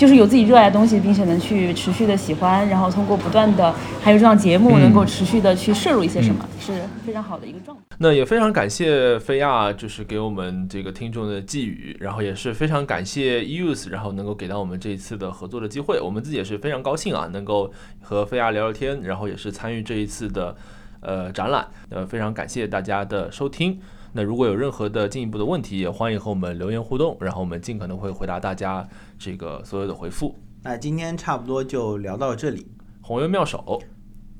[0.00, 3.70] 就是有自己热爱的东西，并且能去持续的喜欢，然后通过不断的
[4.00, 6.72] 还有这档节目，嗯能够持续的去摄入一些什么，是
[7.04, 7.82] 非常好的一个状态。
[7.98, 17.70] 那也非常感谢菲亚，就是给我们这个听众的寄语，然后也是非常感谢 Use，然后能够给到我们这一次的合作的机会，我们自己也是非常高兴啊，能够
[18.00, 20.56] 和菲亚聊聊天，然后也是参与这一次的
[21.02, 23.78] 呃展览，呃，非常感谢大家的收听。
[24.12, 28.88] 那如果有任何的进一步的问题，也欢迎和我们留言互动，然后我们尽可能会回答大家
[29.18, 30.34] 这个所有的回复。
[30.62, 32.66] 那今天差不多就聊到这里，
[33.00, 33.82] 红颜妙手，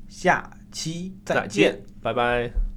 [0.07, 2.70] 下期再见，拜拜。